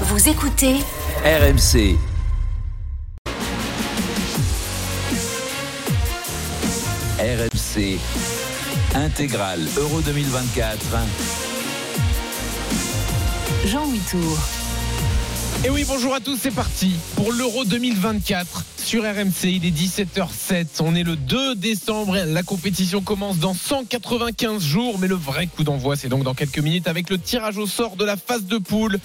[0.00, 0.74] Vous écoutez
[1.24, 1.96] RMC.
[7.20, 7.98] RMC.
[8.96, 10.78] Intégral Euro 2024.
[13.66, 14.38] Jean Huitour.
[15.64, 19.44] Et oui, bonjour à tous, c'est parti pour l'Euro 2024 sur RMC.
[19.44, 25.08] Il est 17h07, on est le 2 décembre, la compétition commence dans 195 jours, mais
[25.08, 28.04] le vrai coup d'envoi, c'est donc dans quelques minutes avec le tirage au sort de
[28.04, 28.98] la phase de poule.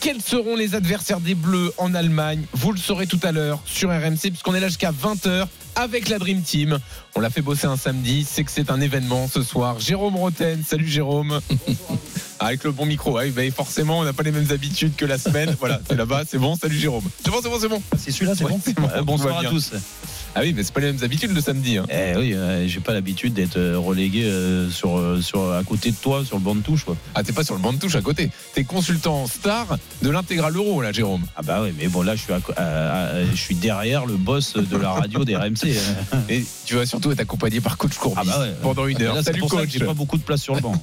[0.00, 2.44] Quels seront les adversaires des Bleus en Allemagne?
[2.52, 5.46] Vous le saurez tout à l'heure sur RMC, puisqu'on est là jusqu'à 20h
[5.76, 6.78] avec la Dream Team.
[7.14, 9.78] On l'a fait bosser un samedi, c'est que c'est un événement ce soir.
[9.80, 11.40] Jérôme Roten, salut Jérôme.
[12.40, 15.54] Avec le bon micro, bah, forcément, on n'a pas les mêmes habitudes que la semaine.
[15.60, 16.56] Voilà, c'est là-bas, c'est bon.
[16.56, 17.04] Salut Jérôme.
[17.24, 17.82] C'est bon, c'est bon, c'est bon.
[17.96, 18.88] C'est celui-là, c'est Ouais, bon.
[18.92, 19.70] Euh, Bonsoir à tous.
[20.36, 21.78] Ah oui, mais c'est pas les mêmes habitudes le samedi.
[21.78, 21.86] hein.
[21.88, 25.92] Eh oui, euh, j'ai pas l'habitude d'être euh, relégué euh, sur, euh, sur, à côté
[25.92, 26.82] de toi sur le banc de touche.
[26.84, 26.96] Quoi.
[27.14, 28.30] Ah, t'es pas sur le banc de touche à côté.
[28.52, 31.22] T'es consultant star de l'intégral euro, là, Jérôme.
[31.36, 34.54] Ah bah oui, mais bon là je suis, à à- je suis derrière le boss
[34.54, 35.72] de la radio des RMC.
[36.28, 38.54] Et tu vas surtout être accompagné par coach Courbis Ah bah ouais.
[38.60, 39.14] pendant une Ah, heure.
[39.14, 39.68] là, Salut pour coach.
[39.70, 40.74] j'ai pas beaucoup de place sur le banc.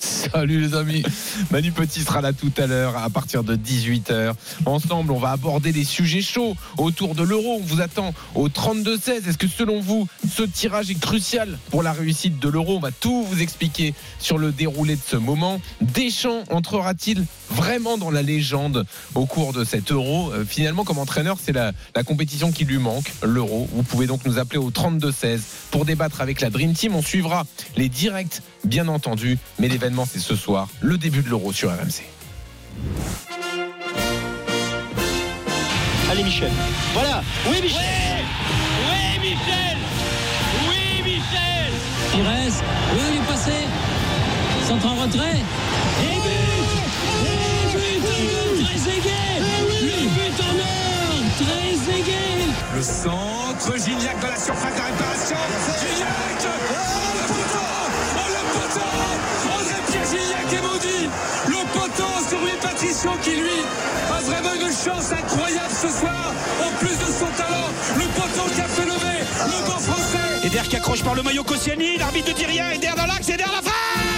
[0.00, 1.04] Salut les amis.
[1.52, 4.32] Manu Petit sera là tout à l'heure à partir de 18h.
[4.64, 7.35] Ensemble, on va aborder les sujets chauds autour de l'euro.
[7.44, 9.28] On vous attend au 32-16.
[9.28, 12.76] Est-ce que selon vous, ce tirage est crucial pour la réussite de l'euro?
[12.76, 15.60] On va tout vous expliquer sur le déroulé de ce moment.
[15.80, 20.32] Deschamps entrera-t-il vraiment dans la légende au cours de cet euro?
[20.32, 23.68] Euh, Finalement, comme entraîneur, c'est la, la compétition qui lui manque, l'euro.
[23.72, 26.94] Vous pouvez donc nous appeler au 32-16 pour débattre avec la Dream Team.
[26.94, 27.44] On suivra
[27.76, 32.02] les directs, bien entendu, mais l'événement, c'est ce soir, le début de l'euro sur RMC.
[36.16, 36.50] Allez Michel.
[36.94, 37.22] Voilà.
[37.46, 38.24] Oui Michel.
[38.88, 39.76] Oui Michel.
[40.66, 41.72] Oui Michel.
[42.10, 42.32] Pires,
[42.94, 43.52] oui, il est passé.
[44.66, 45.42] Centre en retrait.
[46.00, 46.40] Et but
[47.26, 49.40] Et but Trezeguet
[49.82, 55.36] Le but en or, Trezeguet Le centre, Gignac dans la surface de réparation.
[55.82, 57.68] Gignac Oh le poteau
[58.16, 58.90] Oh le poteau
[59.52, 61.10] André Pierre Gignac est maudit
[61.46, 63.60] Le poteau sur Louis Patricio qui lui
[70.56, 73.60] Eder qui accroche par le maillot Koscielny, l'arbitre ne dit rien, Eder l'axe, Eder la
[73.60, 74.15] frappe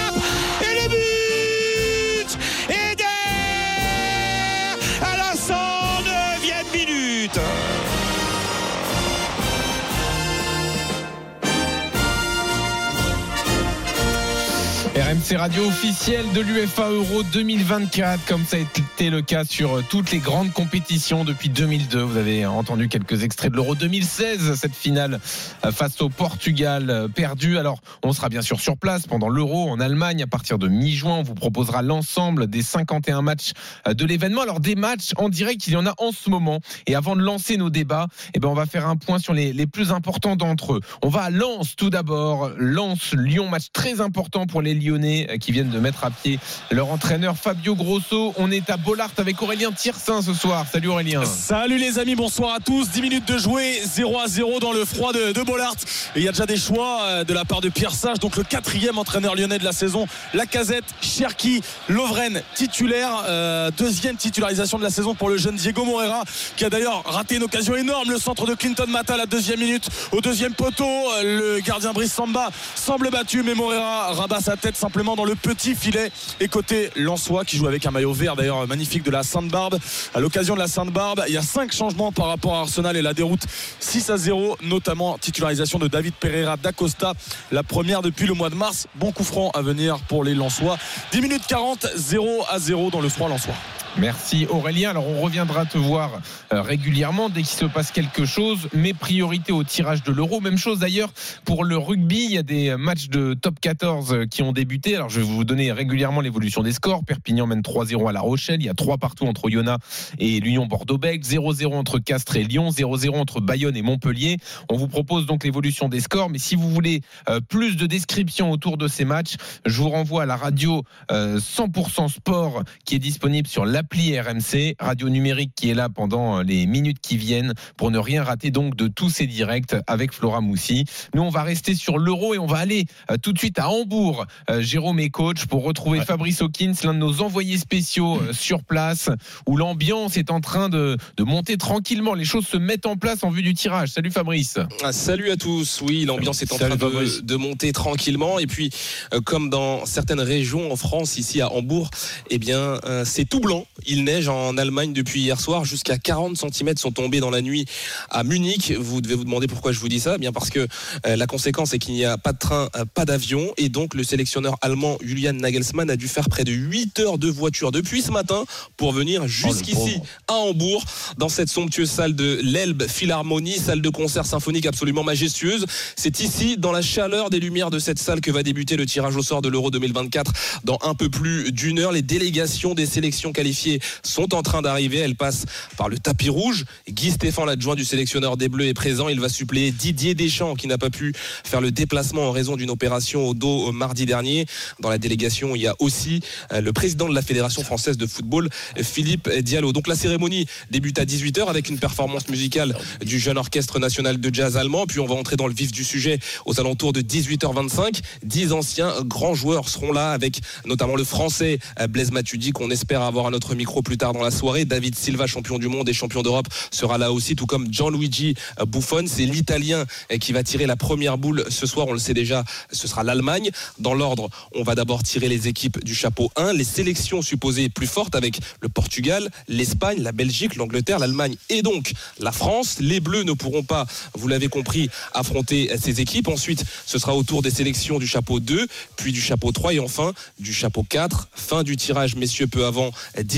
[15.09, 20.11] RMC Radio officielle de l'UFA Euro 2024, comme ça a été le cas sur toutes
[20.11, 21.99] les grandes compétitions depuis 2002.
[21.99, 25.19] Vous avez entendu quelques extraits de l'Euro 2016, cette finale
[25.65, 27.57] euh, face au Portugal euh, perdu.
[27.57, 31.15] Alors, on sera bien sûr sur place pendant l'Euro en Allemagne à partir de mi-juin.
[31.15, 33.53] On vous proposera l'ensemble des 51 matchs
[33.87, 34.41] euh, de l'événement.
[34.41, 36.59] Alors, des matchs en direct, il y en a en ce moment.
[36.85, 38.05] Et avant de lancer nos débats,
[38.35, 40.81] eh ben, on va faire un point sur les, les plus importants d'entre eux.
[41.01, 42.51] On va à Lens tout d'abord.
[42.59, 46.39] Lens-Lyon, match très important pour les Lyonnais euh, qui viennent de mettre à pied
[46.71, 48.33] leur entraîneur Fabio Grosso.
[48.37, 50.65] On est à Bollard avec Aurélien Tiersin ce soir.
[50.71, 51.23] Salut Aurélien.
[51.25, 52.89] Salut les amis, bonsoir à tous.
[52.89, 55.75] 10 minutes de jouer, 0 à 0 dans le froid de, Bollard.
[56.15, 58.43] Il y a déjà des choix euh, de la part de Pierre Sage, donc le
[58.43, 60.07] quatrième entraîneur lyonnais de la saison.
[60.33, 63.23] Lacazette, Cherki, Lovren, titulaire.
[63.27, 66.23] euh, deuxième titularisation de la saison pour le jeune Diego Moreira,
[66.55, 68.11] qui a d'ailleurs raté une occasion énorme.
[68.11, 70.85] Le centre de Clinton Mata, la deuxième minute, au deuxième poteau.
[71.23, 75.75] Le gardien Brice Samba semble battu, mais Moreira rabat sa tête simplement dans le petit
[75.75, 76.11] filet.
[76.39, 79.77] Et côté Lançois, qui joue avec un maillot vert d'ailleurs magnifique de la Sainte-Barbe.
[80.15, 83.03] À l'occasion de la Sainte-Barbe, il y a cinq changements par rapport à Arsenal et
[83.03, 83.43] la déroute
[83.79, 87.13] 6 à 0, notamment titularisation de David Pereira d'Acosta,
[87.51, 88.87] la première depuis le mois de mars.
[88.95, 90.79] Bon coup franc à venir pour les Lensois.
[91.11, 93.53] 10 minutes 40, 0 à 0 dans le froid Lensois.
[93.99, 94.91] Merci Aurélien.
[94.91, 96.21] Alors on reviendra te voir
[96.53, 98.69] euh, régulièrement dès qu'il se passe quelque chose.
[98.73, 100.39] Mais priorité au tirage de l'euro.
[100.39, 101.11] Même chose d'ailleurs
[101.43, 102.23] pour le rugby.
[102.23, 104.95] Il y a des matchs de top 14 euh, qui ont débuté.
[104.95, 107.03] Alors je vais vous donner régulièrement l'évolution des scores.
[107.03, 108.61] Perpignan mène 3-0 à La Rochelle.
[108.61, 111.25] Il y a 3 partout entre Oyonnax et l'Union Bordeaux-Bègles.
[111.25, 112.69] 0-0 entre Castres et Lyon.
[112.69, 114.37] 0-0 entre Bayonne et Montpellier.
[114.69, 116.29] On vous propose donc l'évolution des scores.
[116.29, 119.35] Mais si vous voulez euh, plus de descriptions autour de ces matchs,
[119.65, 124.19] je vous renvoie à la radio euh, 100% sport qui est disponible sur l'appli l'appli
[124.19, 128.51] RMC, radio numérique qui est là pendant les minutes qui viennent pour ne rien rater
[128.51, 130.85] donc de tous ces directs avec Flora Moussi.
[131.15, 133.69] Nous, on va rester sur l'euro et on va aller euh, tout de suite à
[133.69, 134.25] Hambourg.
[134.49, 138.63] Euh, Jérôme est coach pour retrouver Fabrice Hawkins, l'un de nos envoyés spéciaux euh, sur
[138.63, 139.09] place,
[139.47, 142.13] où l'ambiance est en train de, de monter tranquillement.
[142.13, 143.89] Les choses se mettent en place en vue du tirage.
[143.89, 144.59] Salut Fabrice.
[144.83, 145.81] Ah, salut à tous.
[145.81, 146.89] Oui, l'ambiance est en Salut, train
[147.23, 148.37] de, monter tranquillement.
[148.37, 148.69] Et puis,
[149.13, 151.89] euh, comme dans certaines régions en France, ici à Hambourg,
[152.29, 153.65] eh bien, euh, c'est tout blanc.
[153.85, 155.65] Il neige en Allemagne depuis hier soir.
[155.65, 157.65] Jusqu'à 40 cm sont tombés dans la nuit
[158.09, 158.73] à Munich.
[158.77, 160.13] Vous devez vous demander pourquoi je vous dis ça.
[160.15, 160.67] Eh Bien parce que
[161.05, 163.53] euh, la conséquence est qu'il n'y a pas de train, euh, pas d'avion.
[163.57, 167.29] Et donc, le sélectionneur allemand Julian Nagelsmann a dû faire près de 8 heures de
[167.29, 168.45] voiture depuis ce matin
[168.77, 170.05] pour venir jusqu'ici pauvre.
[170.27, 170.83] à Hambourg,
[171.17, 175.65] dans cette somptueuse salle de l'Elbe Philharmonie, salle de concert symphonique absolument majestueuse.
[175.95, 179.15] C'est ici, dans la chaleur des lumières de cette salle, que va débuter le tirage
[179.15, 180.31] au sort de l'Euro 2024
[180.63, 181.91] dans un peu plus d'une heure.
[181.91, 183.68] Les délégations des sélections qualifiées
[184.03, 184.97] sont en train d'arriver.
[184.97, 185.45] Elles passent
[185.77, 186.65] par le tapis rouge.
[186.89, 189.09] Guy Stéphane, l'adjoint du sélectionneur des Bleus, est présent.
[189.09, 191.13] Il va suppléer Didier Deschamps, qui n'a pas pu
[191.43, 194.45] faire le déplacement en raison d'une opération au dos mardi dernier.
[194.79, 196.21] Dans la délégation, il y a aussi
[196.51, 198.49] euh, le président de la Fédération française de football,
[198.81, 199.73] Philippe Diallo.
[199.73, 202.75] Donc la cérémonie débute à 18h avec une performance musicale
[203.05, 204.85] du jeune orchestre national de jazz allemand.
[204.87, 208.01] Puis on va entrer dans le vif du sujet aux alentours de 18h25.
[208.23, 213.01] Dix anciens grands joueurs seront là avec notamment le français euh, Blaise Matuidi qu'on espère
[213.01, 214.63] avoir à notre micro plus tard dans la soirée.
[214.63, 218.35] David Silva, champion du monde et champion d'Europe, sera là aussi, tout comme Gianluigi
[218.65, 219.03] Buffon.
[219.05, 221.87] C'est l'italien euh, qui va tirer la première boule ce soir.
[221.89, 223.51] On le sait déjà, ce sera l'Allemagne.
[223.77, 227.87] Dans l'ordre, on va d'abord tirer les équipes du chapeau 1, les sélections supposées plus
[227.87, 232.77] fortes avec le Portugal, l'Espagne, la Belgique, l'Angleterre, l'Allemagne et donc la France.
[232.79, 236.29] Les Bleus ne pourront pas, vous l'avez compris, affronter ces équipes.
[236.29, 239.79] Ensuite, ce sera au tour des sélections du chapeau 2, puis du chapeau 3 et
[239.79, 241.27] enfin du chapeau 4.
[241.33, 242.91] Fin du tirage, messieurs, peu avant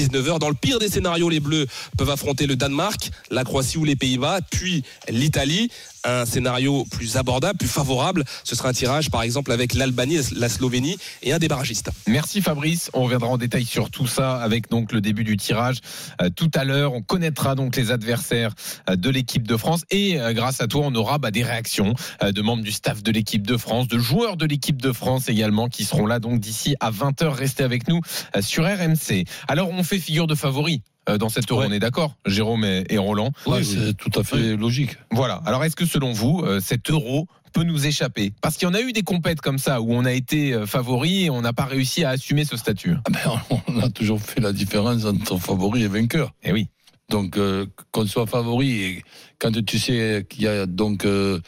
[0.05, 0.39] 19h.
[0.39, 1.67] Dans le pire des scénarios, les Bleus
[1.97, 5.69] peuvent affronter le Danemark, la Croatie ou les Pays-Bas, puis l'Italie.
[6.03, 10.49] Un scénario plus abordable, plus favorable, ce sera un tirage par exemple avec l'Albanie, la
[10.49, 11.91] Slovénie et un des barragistes.
[12.07, 12.89] Merci Fabrice.
[12.93, 15.77] On reviendra en détail sur tout ça avec donc le début du tirage
[16.19, 16.93] euh, tout à l'heure.
[16.93, 18.55] On connaîtra donc les adversaires
[18.89, 21.93] euh, de l'équipe de France et euh, grâce à toi, on aura bah, des réactions
[22.23, 25.69] de membres du staff de l'équipe de France, de joueurs de l'équipe de France également
[25.69, 27.27] qui seront là donc d'ici à 20h.
[27.27, 28.01] Restez avec nous
[28.39, 29.25] sur RMC.
[29.47, 30.81] Alors on fait figure de favori.
[31.09, 31.67] euh, Dans cette euro, Ouais.
[31.69, 33.31] on est d'accord, Jérôme et, et Roland.
[33.47, 34.97] Oui, c'est tout à fait logique.
[35.11, 35.41] Voilà.
[35.45, 38.31] Alors, est-ce que selon vous, euh, cet euro peut nous échapper?
[38.41, 40.65] Parce qu'il y en a eu des compètes comme ça où on a été euh,
[40.65, 42.95] favori et on n'a pas réussi à assumer ce statut.
[43.05, 43.09] Ah
[43.49, 46.33] ben, on a toujours fait la différence entre favori et vainqueur.
[46.43, 46.67] Eh oui.
[47.09, 49.03] Donc, euh, qu'on soit favori, et
[49.37, 51.41] quand tu sais qu'il y a donc euh,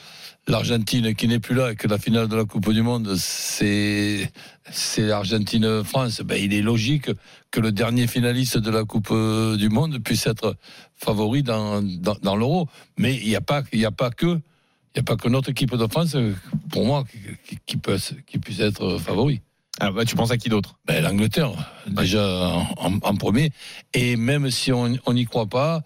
[0.48, 4.32] l'Argentine qui n'est plus là et que la finale de la Coupe du Monde, c'est
[4.72, 7.10] c'est l'Argentine-France, ben, il est logique
[7.52, 9.14] que le dernier finaliste de la Coupe
[9.58, 10.56] du Monde puisse être
[10.96, 12.68] favori dans, dans, dans l'Euro.
[12.98, 14.40] Mais il n'y a pas, y a pas que.
[14.96, 16.16] Il n'y a pas que notre équipe de France,
[16.70, 17.04] pour moi,
[17.48, 17.98] qui, qui, peut,
[18.28, 19.42] qui puisse être favori.
[19.80, 20.78] Alors, bah, tu penses à qui d'autre?
[20.86, 21.52] Ben, L'Angleterre,
[21.88, 22.24] déjà
[22.78, 23.52] en, en- premier.
[23.96, 25.82] Et même si on n'y croit pas,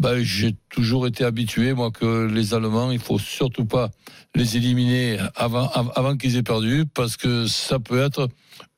[0.00, 3.90] ben, j'ai toujours été habitué, moi, que les Allemands, il faut surtout pas
[4.34, 8.28] les éliminer avant, av- avant qu'ils aient perdu, parce que ça peut être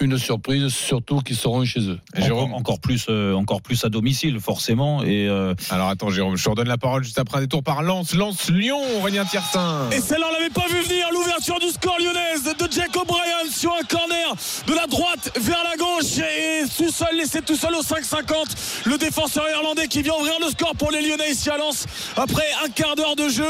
[0.01, 1.99] une surprise, surtout qu'ils seront chez eux.
[2.17, 5.03] Jérôme Encore, encore plus, euh, encore plus à domicile, forcément.
[5.05, 7.83] Et euh, Alors, attends, Jérôme, je te redonne la parole juste après un détour par
[7.83, 8.15] Lens.
[8.15, 9.89] Lens, Lyon, Aurélien Tiersin.
[9.91, 11.07] Et celle-là, on l'avait pas vu venir.
[11.13, 14.35] L'ouverture du score lyonnaise de Jack O'Brien sur un corner
[14.67, 16.19] de la droite vers la gauche.
[16.19, 18.87] Et tout seul, laissé tout seul au 5-50.
[18.87, 21.87] Le défenseur irlandais qui vient ouvrir le score pour les Lyonnais ici à Lens.
[22.17, 23.47] Après un quart d'heure de jeu,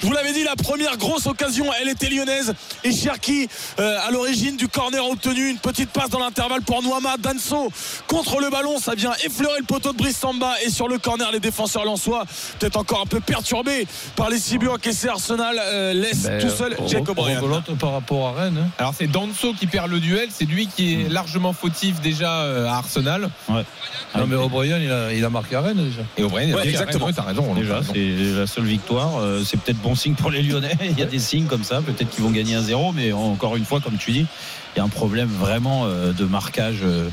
[0.00, 2.54] je vous l'avais dit, la première grosse occasion, elle était lyonnaise.
[2.84, 3.48] Et Cherki,
[3.80, 7.70] euh, à l'origine du corner obtenu, une petite passe dans l'intervalle pour Noama Danso
[8.06, 8.78] contre le ballon.
[8.78, 10.54] Ça vient effleurer le poteau de Brice Samba.
[10.64, 12.24] Et sur le corner, les défenseurs lensois,
[12.58, 13.86] peut-être encore un peu perturbés
[14.16, 15.08] par les buts encaissés.
[15.08, 17.40] Arsenal euh, laisse Ben, tout seul Jack O'Brien.
[17.78, 18.58] par rapport à Rennes.
[18.62, 18.70] hein.
[18.78, 20.28] Alors, c'est Danso qui perd le duel.
[20.32, 23.30] C'est lui qui est largement fautif déjà euh, à Arsenal.
[23.48, 26.02] Non, mais O'Brien, il a, il a marqué à Rennes déjà.
[26.16, 27.12] Et O'Brien, Ouais, il a exactement.
[27.12, 27.54] t'as raison.
[27.54, 29.18] Déjà, c'est la seule victoire.
[29.18, 30.76] Euh, C'est peut-être bon signe pour les Lyonnais.
[30.82, 31.80] Il y a des signes comme ça.
[31.80, 34.26] Peut-être qu'ils vont gagner un 0 mais encore une fois, comme tu dis,
[34.74, 36.80] il y a un problème vraiment euh, de marquage.
[36.82, 37.08] euh,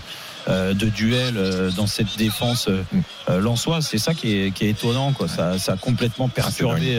[0.75, 2.83] de duel euh, dans cette défense euh,
[3.29, 5.11] euh, lensoise, c'est ça qui est, qui est étonnant.
[5.11, 5.27] Quoi.
[5.27, 6.95] Ça, ça a complètement perturbé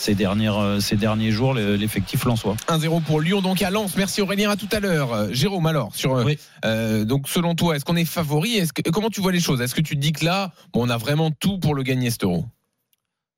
[0.00, 2.56] ces, dernières, euh, ces derniers jours le- l'effectif lensois.
[2.68, 3.94] 1-0 pour Lyon, donc à Lens.
[3.96, 5.12] Merci Aurélien, à tout à l'heure.
[5.12, 6.38] Euh, Jérôme, alors, sur, euh, Oui.
[6.64, 8.54] euh, donc selon toi, est-ce qu'on est favori?
[8.56, 9.60] Est-ce que, Comment tu vois les choses?
[9.60, 12.10] Est-ce que tu te dis que là, bon, on a vraiment tout pour le gagner
[12.10, 12.46] cet euro?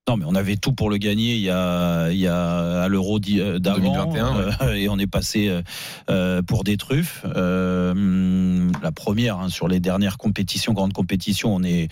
[0.08, 2.88] Non, mais on avait tout pour le gagner il y a, il y a à
[2.88, 4.34] l'Euro euh, d'avant 2021,
[4.66, 4.80] ouais.
[4.82, 5.62] et on est passé
[6.10, 7.24] euh, pour des truffes.
[7.36, 11.88] Euh, hum, la première hein, sur les dernières compétitions, grandes compétitions, on est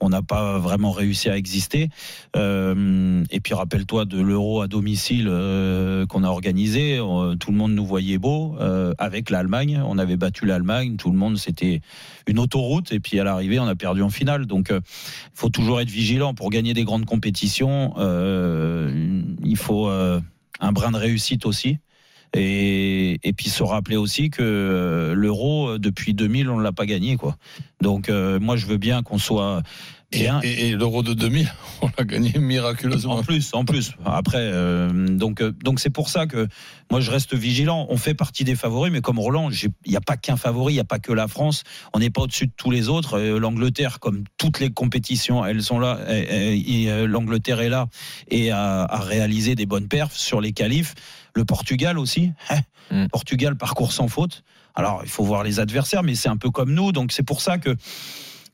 [0.00, 1.88] on n'a pas vraiment réussi à exister.
[2.36, 7.56] Euh, et puis rappelle-toi de l'Euro à domicile euh, qu'on a organisé, euh, tout le
[7.56, 8.56] monde nous voyait beau
[8.98, 9.82] avec l'Allemagne.
[9.86, 11.80] On avait battu l'Allemagne, tout le monde c'était
[12.26, 14.46] une autoroute et puis à l'arrivée on a perdu en finale.
[14.46, 14.80] Donc il
[15.34, 17.94] faut toujours être vigilant pour gagner des grandes compétitions.
[17.96, 21.78] il faut un brin de réussite aussi.
[22.36, 26.72] Et, et puis se rappeler aussi que euh, l'euro euh, depuis 2000 on ne l'a
[26.72, 27.36] pas gagné quoi.
[27.80, 29.62] Donc euh, moi je veux bien qu'on soit
[30.10, 30.40] Et, bien.
[30.42, 33.16] et- et l'Euro de 2000, on l'a gagné miraculeusement.
[33.16, 33.92] En plus, en plus.
[34.04, 36.48] Après, euh, donc donc c'est pour ça que
[36.90, 37.86] moi je reste vigilant.
[37.90, 40.76] On fait partie des favoris, mais comme Roland, il n'y a pas qu'un favori, il
[40.76, 41.62] n'y a pas que la France.
[41.92, 43.18] On n'est pas au-dessus de tous les autres.
[43.20, 46.00] L'Angleterre, comme toutes les compétitions, elles sont là.
[46.08, 46.18] Et,
[46.54, 47.86] et- et, L'Angleterre est là
[48.28, 50.94] et a, a réalisé des bonnes perfs sur les qualifs.
[51.34, 52.32] Le Portugal aussi.
[52.50, 52.60] Hein,
[52.90, 53.06] Mm.
[53.08, 54.44] Portugal parcours sans faute.
[54.74, 56.92] Alors il faut voir les adversaires, mais c'est un peu comme nous.
[56.92, 57.74] Donc c'est pour ça que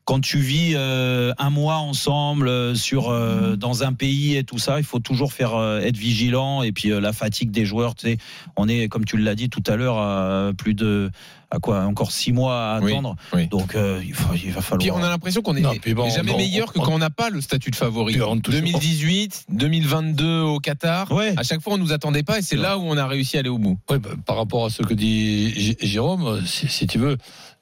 [0.05, 4.57] quand tu vis euh, un mois ensemble euh, sur euh, dans un pays et tout
[4.57, 7.95] ça, il faut toujours faire euh, être vigilant et puis euh, la fatigue des joueurs.
[7.95, 8.17] Tu sais,
[8.57, 11.11] on est comme tu l'as dit tout à l'heure à plus de
[11.53, 13.15] à quoi encore six mois à attendre.
[13.33, 13.47] oui.
[13.47, 14.79] Donc euh, il, faut- il va falloir.
[14.79, 16.97] Puis on a l'impression qu'on est Non, puis bon, jamais meilleur que on- quand on
[16.99, 18.13] n'a pas le statut de favori.
[18.13, 21.11] Puis on touche- 2018, 2022 au Qatar.
[21.11, 21.33] Ouais.
[21.37, 23.41] À chaque fois, on nous attendait pas et c'est là où on a réussi à
[23.41, 23.77] aller au bout.
[23.89, 27.17] Ouais, bah, par rapport à ce que dit J- Jérôme, si, si tu veux,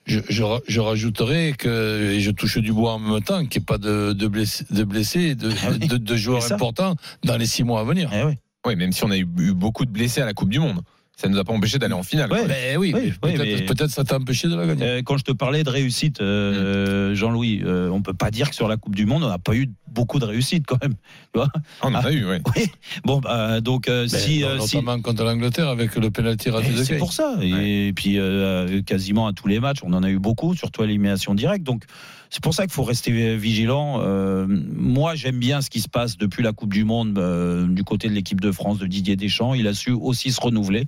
[0.05, 3.59] je, je, ra- je rajouterais que, et je touche du bois en même temps, qu'il
[3.59, 5.87] n'y ait pas de, de blessés, de, blessés de, Ah oui.
[5.87, 8.09] de, de joueurs importants dans les six mois à venir.
[8.13, 8.33] Eh oui.
[8.65, 10.81] Oui, même si on a eu, eu beaucoup de blessés à la Coupe du Monde.
[11.19, 12.31] Ça ne nous a pas empêché d'aller en finale.
[12.31, 12.47] Ouais.
[12.47, 14.83] Ben oui, Oui, oui, peut-être mais- peut-être ça t'a empêché de la gagner.
[14.85, 18.55] Euh, quand je te parlais de réussite, euh, Jean-Louis, euh, on peut pas dire que
[18.55, 20.93] sur la Coupe du Monde, on n'a pas eu beaucoup de réussite quand même.
[21.33, 21.49] Tu vois?
[21.55, 21.59] Ah,
[21.89, 22.37] on en a eu, oui.
[22.55, 22.67] oui.
[23.03, 26.69] Bon, bah, donc euh, Ben, si, euh, si- notamment contre l'Angleterre avec le penalty raté
[26.69, 27.35] Et de C'est pour ça.
[27.41, 30.85] Et puis euh, quasiment à tous les matchs, on en a eu beaucoup, surtout à
[30.85, 31.63] l'élimination directe.
[31.65, 31.83] Donc
[32.29, 34.01] c'est pour ça qu'il faut rester vigilant.
[34.01, 37.83] Euh, moi, j'aime bien ce qui se passe depuis la Coupe du Monde euh, du
[37.83, 39.55] côté de l'équipe de France de Didier Deschamps.
[39.55, 40.85] Il a su aussi se renouveler.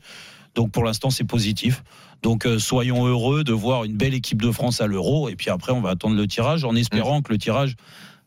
[0.53, 1.83] Donc pour l'instant, c'est positif.
[2.21, 5.29] Donc euh, soyons heureux de voir une belle équipe de France à l'Euro.
[5.29, 7.75] Et puis après, on va attendre le tirage en espérant que le tirage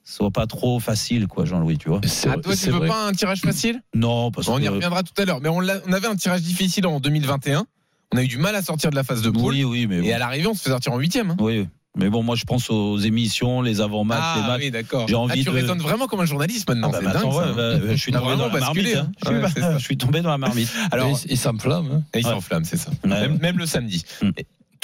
[0.02, 2.00] soit pas trop facile, quoi, Jean-Louis, tu vois.
[2.26, 2.88] Ah, toi, tu veux vrai.
[2.88, 3.80] pas un tirage facile?
[3.94, 5.40] Non, parce On y reviendra tout à l'heure.
[5.40, 7.64] Mais on, avait un tirage difficile en 2021.
[8.12, 9.54] On a eu du mal à sortir de la phase de poule.
[9.54, 10.06] oui, oui, mais bon.
[10.06, 11.30] Et à l'arrivée, on se fait sortir en huitième.
[11.30, 11.37] hein.
[11.38, 11.66] oui.
[11.97, 14.61] Mais bon, moi, je pense aux émissions, les avant-matchs, les Ah matchs.
[14.63, 15.07] oui, d'accord.
[15.07, 16.91] J'ai Ah, envie tu de- raisonnes vraiment comme un journaliste maintenant.
[16.93, 17.33] Ah bah, c'est bah, dingue.
[17.33, 17.53] ça.
[17.53, 18.97] bah, je suis tombé dans la marmite.
[18.97, 19.13] hein.
[19.27, 19.31] hein.
[19.31, 19.79] Ouais, Je suis- c'est ça.
[19.79, 20.69] je suis tombé dans la marmite.
[20.91, 22.03] Alors, il, s'enflamme.
[22.13, 22.91] Et il s'enflamme, c'est ça.
[23.05, 24.05] Même, même le samedi.
[24.23, 24.31] Mm.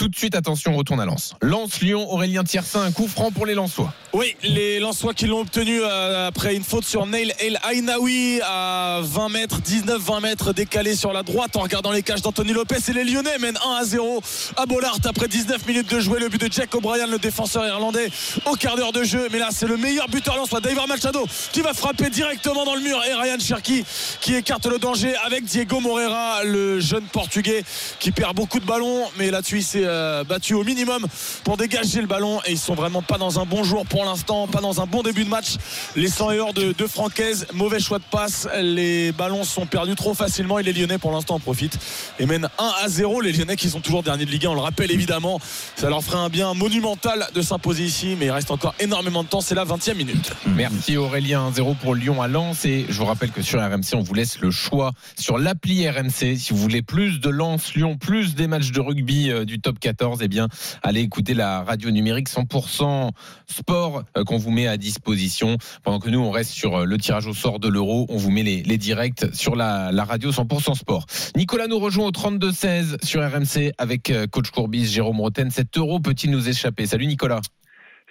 [0.01, 1.35] Tout de suite, attention, on retourne à Lens.
[1.43, 3.93] Lens-Lyon, Aurélien Tiersin, un coup franc pour les Lensois.
[4.15, 9.01] Oui, les Lensois qui l'ont obtenu euh, après une faute sur Neil El Ainaoui à
[9.03, 12.95] 20 mètres, 19-20 mètres décalé sur la droite en regardant les cages d'Anthony Lopez et
[12.95, 14.23] les Lyonnais mènent 1 à 0
[14.57, 16.19] à Bollard après 19 minutes de jouer.
[16.19, 18.09] Le but de Jack O'Brien, le défenseur irlandais,
[18.47, 19.29] au quart d'heure de jeu.
[19.31, 22.81] Mais là, c'est le meilleur buteur lensois, David Machado, qui va frapper directement dans le
[22.81, 23.85] mur et Ryan Cherki
[24.23, 27.65] qui écarte le danger avec Diego Moreira, le jeune portugais
[27.99, 29.05] qui perd beaucoup de ballons.
[29.19, 31.07] Mais là-dessus, il s'est euh, battu au minimum
[31.45, 34.47] pour dégager le ballon et ils sont vraiment pas dans un bon jour pour l'instant,
[34.47, 35.57] pas dans un bon début de match.
[35.97, 40.15] Les 100 heures de, de Francaise, mauvais choix de passe, les ballons sont perdus trop
[40.15, 41.79] facilement et les Lyonnais pour l'instant en profitent
[42.19, 43.21] et mènent 1 à 0.
[43.21, 45.41] Les Lyonnais qui sont toujours derniers de Ligue 1, on le rappelle évidemment,
[45.77, 49.29] ça leur ferait un bien monumental de s'imposer ici, mais il reste encore énormément de
[49.29, 50.33] temps, c'est la 20e minute.
[50.47, 52.65] Merci Aurélien, 1-0 pour Lyon à Lens.
[52.65, 56.37] Et je vous rappelle que sur RMC, on vous laisse le choix sur l'appli RMC.
[56.37, 59.80] Si vous voulez plus de Lens, Lyon, plus des matchs de rugby euh, du top
[59.81, 60.49] 14, eh bien,
[60.83, 63.11] allez écouter la radio numérique 100%
[63.47, 65.57] sport euh, qu'on vous met à disposition.
[65.83, 68.31] Pendant que nous, on reste sur euh, le tirage au sort de l'euro, on vous
[68.31, 71.07] met les, les directs sur la, la radio 100% sport.
[71.37, 75.51] Nicolas nous rejoint au 32-16 sur RMC avec euh, coach Courbis, Jérôme Roten.
[75.51, 76.87] Cet euro peut-il nous échapper?
[76.87, 77.41] Salut Nicolas.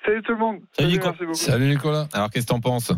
[0.05, 0.59] Salut tout le monde.
[0.71, 1.05] Salut, Nico.
[1.05, 1.33] merci beaucoup.
[1.33, 2.07] Salut Nicolas.
[2.13, 2.91] Alors qu'est-ce que t'en penses?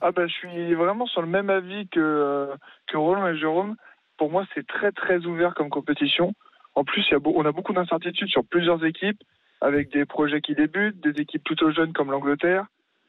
[0.00, 2.54] Ah bah je suis vraiment sur le même avis que euh,
[2.86, 3.76] que Roland et Jérôme.
[4.18, 6.32] Pour moi, c'est très très ouvert comme compétition.
[6.76, 9.22] En plus, on a beaucoup d'incertitudes sur plusieurs équipes,
[9.62, 12.66] avec des projets qui débutent, des équipes plutôt jeunes comme l'Angleterre,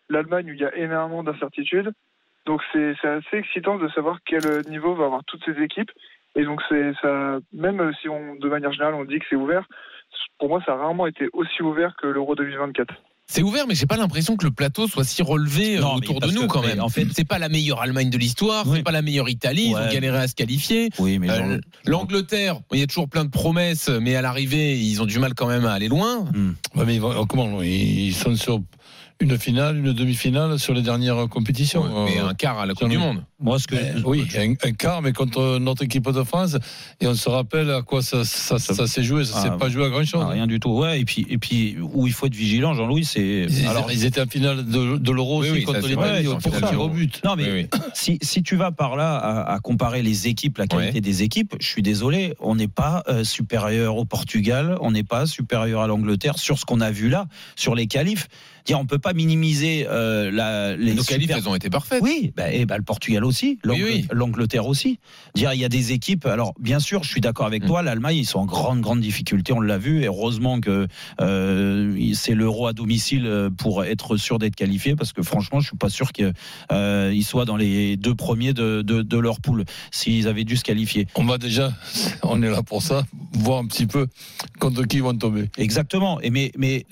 [0.09, 1.91] l'Allemagne où il y a énormément d'incertitudes.
[2.45, 5.91] Donc c'est c'est assez excitant de savoir quel niveau va avoir toutes ces équipes.
[6.35, 9.67] Et donc c'est ça, même si on de manière générale on dit que c'est ouvert,
[10.39, 12.93] pour moi ça a rarement été aussi ouvert que l'Euro 2024.
[13.29, 16.21] C'est ouvert, mais j'ai pas l'impression que le plateau soit si relevé euh, Non, autour
[16.21, 16.79] de nous que- quand même.
[16.79, 18.77] en fait- c'est pas la meilleure Allemagne de l'histoire, Oui.
[18.77, 19.81] c'est pas la meilleure Italie, ils Ouais.
[19.81, 20.89] ont galéré à se qualifier.
[20.97, 25.01] Oui, mais Euh, L'Angleterre, il y a toujours plein de promesses, mais à l'arrivée, ils
[25.01, 26.23] ont du mal quand même à aller loin.
[26.75, 28.61] Ouais, mais ils vont- comment ils ils sont sur
[29.19, 31.83] une finale, une demi-finale sur les dernières compétitions.
[32.05, 33.23] mais Euh, un quart à la Coupe du Monde.
[33.39, 33.75] Moi, ce que.
[33.75, 36.57] Ben, oui, un, un quart, mais contre notre équipe de France.
[37.01, 39.25] Et on se rappelle à quoi ça, ça, ça s'est joué.
[39.25, 40.23] Ça Ah, s'est pas joué à grand-chose.
[40.25, 40.69] Ah, rien du tout.
[40.71, 43.47] Ouais, et puis, et puis où il faut être vigilant, Jean-Louis, c'est.
[43.67, 46.81] Alors, ils étaient en finale de, de l'Euro Oui, aussi oui, contre l'Italie pour tir
[46.81, 47.21] au but.
[47.23, 47.67] Non, mais oui.
[47.93, 51.01] si, si tu vas par là à, à comparer les équipes, la qualité Ouais.
[51.01, 55.25] des équipes, je suis désolé, on n'est pas euh, supérieur au Portugal, on n'est pas
[55.25, 58.27] supérieur à l'Angleterre sur ce qu'on a vu là, sur les qualifs.
[58.75, 62.01] On peut pas minimiser euh, la, les Nos qualifs, elles ont été parfaites.
[62.03, 64.07] Oui, bah, et bah, le Portugal aussi, l'Ang- Oui, oui.
[64.11, 64.99] l'Angleterre aussi.
[65.35, 66.25] Dire, il y a des équipes.
[66.25, 67.67] Alors, bien sûr, je suis d'accord avec Mm.
[67.67, 67.81] toi.
[67.81, 69.53] L'Allemagne, ils sont en grande, grande difficulté.
[69.53, 70.01] On l'a vu.
[70.03, 70.87] Et heureusement que
[71.21, 75.67] euh, c'est l'Euro à domicile euh, pour être sûr d'être qualifié, parce que franchement, je
[75.67, 76.33] suis pas sûr qu'ils
[76.71, 80.63] euh, soient dans les deux premiers de, de, de leur poule s'ils avaient dû se
[80.63, 81.07] qualifier.
[81.15, 81.73] On va déjà,
[82.23, 84.07] on est là pour ça, voir un petit peu
[84.59, 85.49] contre qui ils vont tomber.
[85.57, 86.19] Exactement.
[86.21, 86.85] Et mais mais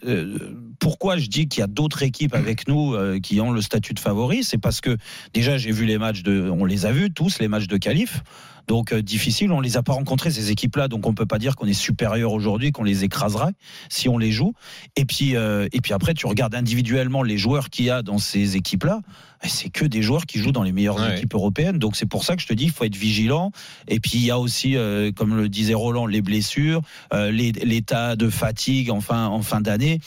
[0.79, 3.93] pourquoi je dis qu'il y a d'autres équipes avec nous euh, qui ont le statut
[3.93, 4.97] de favori, c'est parce que
[5.33, 8.21] déjà j'ai vu les matchs de, on les a vus tous les matchs de qualif.
[8.67, 11.55] Donc euh, difficile, on les a pas rencontrés ces équipes-là, donc on peut pas dire
[11.55, 13.51] qu'on est supérieur aujourd'hui, qu'on les écrasera
[13.89, 14.53] si on les joue.
[14.95, 18.17] Et puis euh, et puis après tu regardes individuellement les joueurs qu'il y a dans
[18.17, 19.01] ces équipes-là,
[19.43, 21.17] c'est que des joueurs qui jouent dans les meilleures Ouais.
[21.17, 21.77] équipes européennes.
[21.77, 23.51] Donc c'est pour ça que je te dis, il faut être vigilant.
[23.87, 26.81] Et puis il y a aussi, euh, comme le disait Roland, les blessures,
[27.13, 29.99] euh, les- l'état de fatigue en fin, en fin d'année.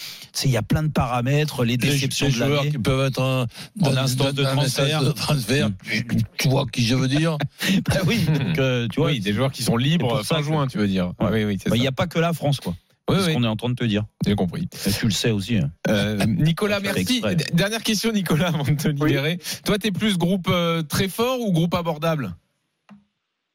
[0.44, 3.20] Il y a plein de paramètres, les Les, déceptions les de joueurs qui peuvent être
[3.20, 3.42] en,
[3.82, 5.02] En instance de transfert.
[5.04, 5.70] de transfert.
[5.84, 6.06] Tu,
[6.38, 7.36] tu vois qui je veux dire?
[7.88, 10.78] Bah oui, donc, euh, tu vois, oui, des joueurs qui sont libres fin juin, tu
[10.78, 11.12] veux dire.
[11.20, 11.28] Ouais.
[11.32, 12.74] Oui, oui, c'est bah, il n'y a pas que la France, quoi.
[13.08, 13.32] Oui, c'est oui.
[13.32, 14.04] ce qu'on est en train de te dire.
[14.26, 14.68] J'ai compris.
[14.86, 15.56] Et tu le sais aussi.
[15.58, 15.70] hein.
[15.88, 17.22] Euh, Nicolas, merci.
[17.52, 19.38] Dernière question, Nicolas, avant de te libérer.
[19.64, 22.30] Toi, t'es plus groupe euh, très fort ou groupe abordable?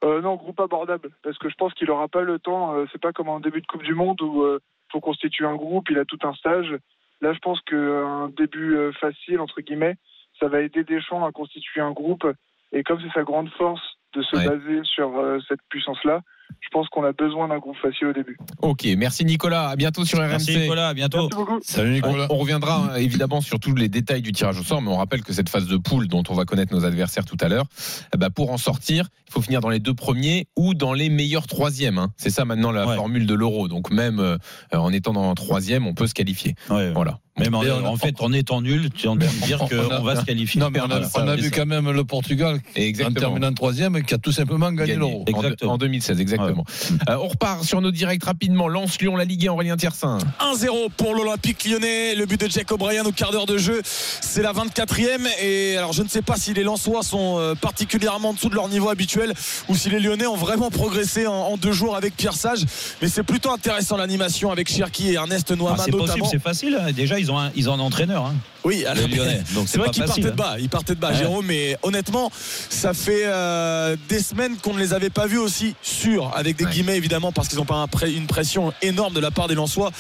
[0.04, 2.74] Euh, non, groupe abordable, parce que je pense qu'il aura pas le temps.
[2.76, 4.60] euh, c'est pas comme en début de Coupe du Monde où il
[4.92, 6.76] faut constituer un groupe, il a tout un stage.
[7.22, 9.96] Là, je pense qu'un début euh, facile entre guillemets,
[10.40, 12.28] ça va aider Deschamps à constituer un groupe.
[12.74, 13.82] Et comme c'est sa grande force
[14.14, 14.46] de se Ouais.
[14.46, 16.22] baser sur euh, cette puissance-là,
[16.62, 18.38] je pense qu'on a besoin d'un groupe facile au début.
[18.62, 19.70] Ok, merci Nicolas.
[19.70, 20.28] À bientôt sur RMC.
[20.30, 21.18] Merci Nicolas, à bientôt.
[21.30, 21.60] Merci beaucoup.
[21.64, 22.28] Salut On, Nicolas.
[22.30, 25.24] on reviendra hein, évidemment sur tous les détails du tirage au sort, mais on rappelle
[25.24, 27.66] que cette phase de poule dont on va connaître nos adversaires tout à l'heure,
[28.14, 31.10] eh ben, pour en sortir, il faut finir dans les deux premiers ou dans les
[31.10, 31.98] meilleurs troisièmes.
[31.98, 32.10] hein.
[32.18, 32.96] C'est ça maintenant la Ouais.
[32.96, 33.68] formule de l'euro.
[33.68, 34.38] Donc même euh,
[34.74, 36.56] en étant dans le troisième, on peut se qualifier.
[36.70, 36.92] Ouais.
[36.92, 37.20] Voilà.
[37.40, 39.66] Même en, on a- fait, en étant nul, tu es en train de dire on
[39.66, 40.62] a- qu'on va se qualifier.
[40.62, 42.88] Non, mais on a, on a Et vu ça- quand même le Portugal Et en
[42.88, 43.20] exactement.
[43.20, 45.00] terminant troisième qui a tout simplement gagné Gagné.
[45.00, 45.24] l'euro.
[45.24, 45.74] En, Exactement.
[45.74, 46.64] en 2016, exactement.
[47.10, 48.68] Euh, on repart sur nos directs rapidement.
[48.68, 50.20] Lance-Lyon, la Ligue 1, Aurélien Tiersin.
[50.40, 52.14] 1-0 pour l'Olympique lyonnais.
[52.14, 55.28] Le but de Jack O'Brien au quart d'heure de jeu, c'est la 24e.
[55.42, 58.56] Et alors, je ne sais pas si les Lensois sont euh, particulièrement en dessous de
[58.56, 59.34] leur niveau habituel
[59.70, 62.64] ou si les Lyonnais ont vraiment progressé en, en deux jours avec Pierre Sage.
[63.02, 66.30] Mais c'est plutôt intéressant l'animation avec Cherki et Ernest Ah, Noama c'est possible, notamment.
[66.30, 66.78] c'est facile.
[66.80, 66.92] hein.
[66.92, 68.26] Déjà, ils ont un, ils ont un entraîneur.
[68.26, 68.36] hein.
[68.64, 69.44] Oui, alors, Les Lyonnais.
[69.56, 70.24] Donc C'est vrai pas qu'ils facile.
[70.24, 71.18] partaient de bas, ils partaient de bas, Ouais.
[71.18, 72.32] Jérôme, mais honnêtement,
[72.70, 76.66] ça fait euh, des semaines qu'on ne les avait pas vus aussi sûrs, avec des
[76.66, 76.72] Ouais.
[76.72, 79.56] guillemets évidemment, parce qu'ils n'ont pas un pré- une pression énorme de la part des
[79.56, 79.92] Lensois,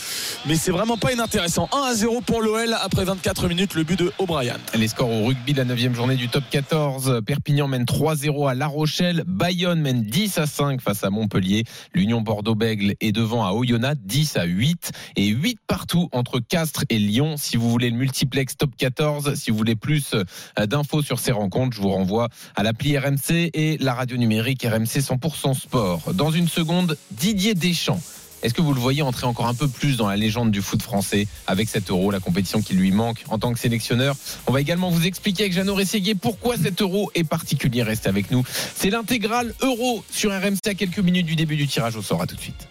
[0.45, 1.67] mais c'est vraiment pas inintéressant.
[1.73, 4.57] 1 à 0 pour l'OL après 24 minutes, le but de O'Brien.
[4.75, 7.21] Les scores au rugby, la 9 journée du top 14.
[7.25, 9.23] Perpignan mène 3-0 à La Rochelle.
[9.27, 11.63] Bayonne mène 10 à 5 face à Montpellier.
[11.93, 14.91] L'Union Bordeaux-Bègle est devant à Oyonnax 10 à 8.
[15.15, 17.35] Et 8 partout entre Castres et Lyon.
[17.37, 21.31] Si vous voulez le multiplex top 14, si vous voulez plus euh, d'infos sur ces
[21.31, 26.13] rencontres, je vous renvoie à l'appli RMC et la radio numérique RMC 100% sport.
[26.13, 28.01] Dans une seconde, Didier Deschamps.
[28.43, 30.81] Est-ce que vous le voyez entrer encore un peu plus dans la légende du foot
[30.81, 34.15] français avec cet euro, la compétition qui lui manque en tant que sélectionneur?
[34.47, 37.83] On va également vous expliquer avec Jeannot Rességuier pourquoi cet euro est particulier.
[37.83, 38.43] Restez avec nous.
[38.75, 42.21] C'est l'intégrale euro sur RMC à quelques minutes du début du tirage au sort.
[42.21, 42.67] À tout de suite.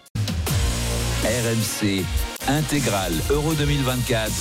[1.23, 2.03] RMC
[2.47, 4.31] intégrale Euro 2024.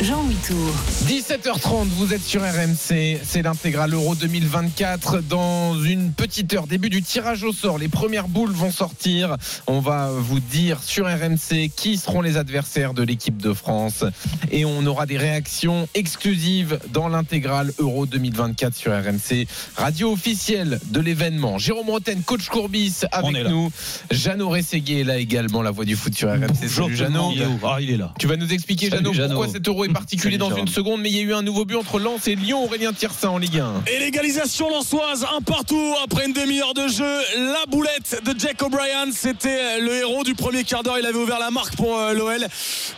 [0.00, 0.72] Jean-Louis Tour.
[1.06, 7.02] 17h30, vous êtes sur RMC, c'est l'intégrale Euro 2024 dans une petite heure, début du
[7.02, 7.78] tirage au sort.
[7.78, 9.36] Les premières boules vont sortir.
[9.66, 14.04] On va vous dire sur RMC qui seront les adversaires de l'équipe de France
[14.50, 21.00] et on aura des réactions exclusives dans l'intégrale Euro 2024 sur RMC, radio officielle de
[21.00, 21.58] l'événement.
[21.58, 23.70] Jérôme Roten, coach Courbis avec nous.
[24.10, 26.46] Jeannot Rességuier est là également, la voix du foot sur RMC.
[26.62, 27.32] Bonjour Salut Jeannot.
[27.64, 28.12] Ah, il est là.
[28.18, 30.62] Tu vas nous expliquer, Jeannot, pourquoi cet euro est particulier Salut, dans Jérôme.
[30.66, 32.92] une seconde, mais il y a eu un nouveau but entre Lens et Lyon, Aurélien
[32.92, 33.84] Tiersin en Ligue 1.
[33.86, 37.18] Et l'égalisation lançoise, un partout après une demi-heure de jeu.
[37.36, 40.98] La boulette de Jack O'Brien, c'était le héros du premier quart d'heure.
[40.98, 42.46] Il avait ouvert la marque pour euh, l'OL.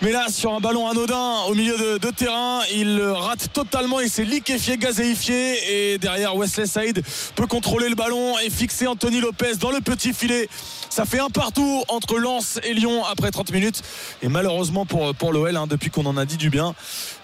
[0.03, 4.01] Mais là, sur un ballon anodin au milieu de, de terrain, il le rate totalement.
[4.01, 5.93] Il s'est liquéfié, gazéifié.
[5.95, 7.03] Et derrière, Wesley Saïd
[7.35, 10.49] peut contrôler le ballon et fixer Anthony Lopez dans le petit filet.
[10.95, 13.83] Ça fait un partout entre Lens et Lyon après 30 minutes.
[14.23, 16.73] Et malheureusement pour, pour l'OL, hein, depuis qu'on en a dit du bien,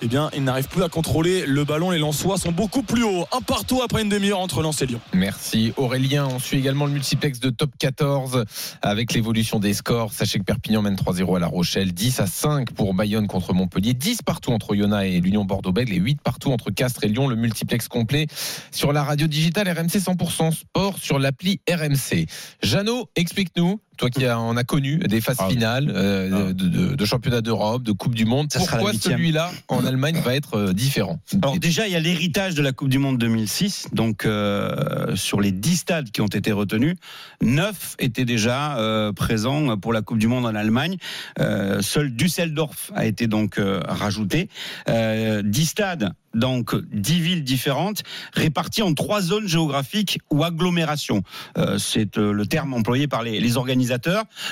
[0.03, 1.93] eh bien, il n'arrive plus à contrôler le ballon.
[1.93, 3.29] Les Lensois sont beaucoup plus hauts.
[3.31, 5.01] Un partout après une demi-heure entre Lens et Lyon.
[5.13, 6.27] Merci Aurélien.
[6.27, 8.45] On suit également le multiplex de top 14
[8.83, 10.13] avec l'évolution des scores.
[10.13, 13.95] Sachez que Perpignan mène 3-0 à La Rochelle, 10 à 5 pour Bayonne contre Montpellier,
[13.95, 17.29] 10 partout entre Yona et l'Union Bordeaux-Bègles et 8 partout entre Castres et Lyon.
[17.29, 18.27] Le multiplex complet
[18.73, 22.27] sur la radio digitale RMC 100% sport sur l'appli RMC.
[22.65, 25.53] Jeannot, explique-nous nous toi qui en as connu des phases Ah oui.
[25.55, 29.85] finales euh, de, de, de championnat d'Europe, de Coupe du Monde, Ça pourquoi celui-là en
[29.85, 31.21] Allemagne va être euh, différent?
[31.43, 33.89] Alors déjà, il y a l'héritage de la Coupe du Monde 2006.
[33.93, 36.97] Donc euh, sur les 10 stades qui ont été retenus,
[37.43, 40.97] 9 étaient déjà euh, présents pour la Coupe du Monde en Allemagne.
[41.81, 44.49] Seul Düsseldorf a été donc rajouté.
[44.89, 48.03] Euh, 10 stades donc 10 villes différentes
[48.35, 51.23] réparties en trois zones géographiques ou agglomérations.
[51.59, 53.90] Euh, c'est euh, le terme employé par les, les organisateurs.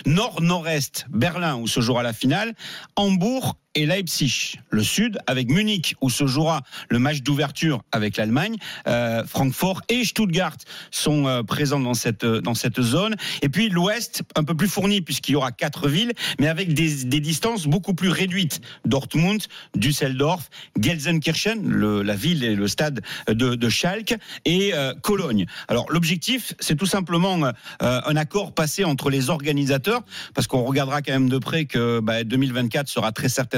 [0.06, 2.54] Nord-Nord-Est, Berlin où se jouera la finale,
[2.96, 4.58] Hambourg et Leipzig.
[4.70, 8.56] Le sud avec Munich où se jouera le match d'ouverture avec l'Allemagne.
[8.86, 10.56] Euh, Francfort et Stuttgart
[10.90, 13.14] sont euh, présents dans cette dans cette zone.
[13.42, 16.88] Et puis l'ouest un peu plus fourni puisqu'il y aura quatre villes, mais avec des,
[17.20, 18.60] distances beaucoup plus réduites.
[18.84, 19.42] Dortmund,
[19.74, 20.48] Düsseldorf,
[20.80, 21.70] Gelsenkirchen,
[22.02, 25.46] la ville et le stade de, de Schalke et euh, Cologne.
[25.68, 27.52] Alors l'objectif, c'est tout simplement euh,
[27.82, 30.02] un accord passé entre les organisateurs,
[30.34, 33.57] parce qu'on regardera quand même de près que bah, 2024 sera très certainement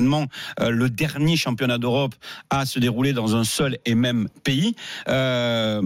[0.60, 2.14] euh, le dernier championnat d'Europe
[2.50, 4.74] à se dérouler dans un seul et même pays.
[5.08, 5.82] Euh,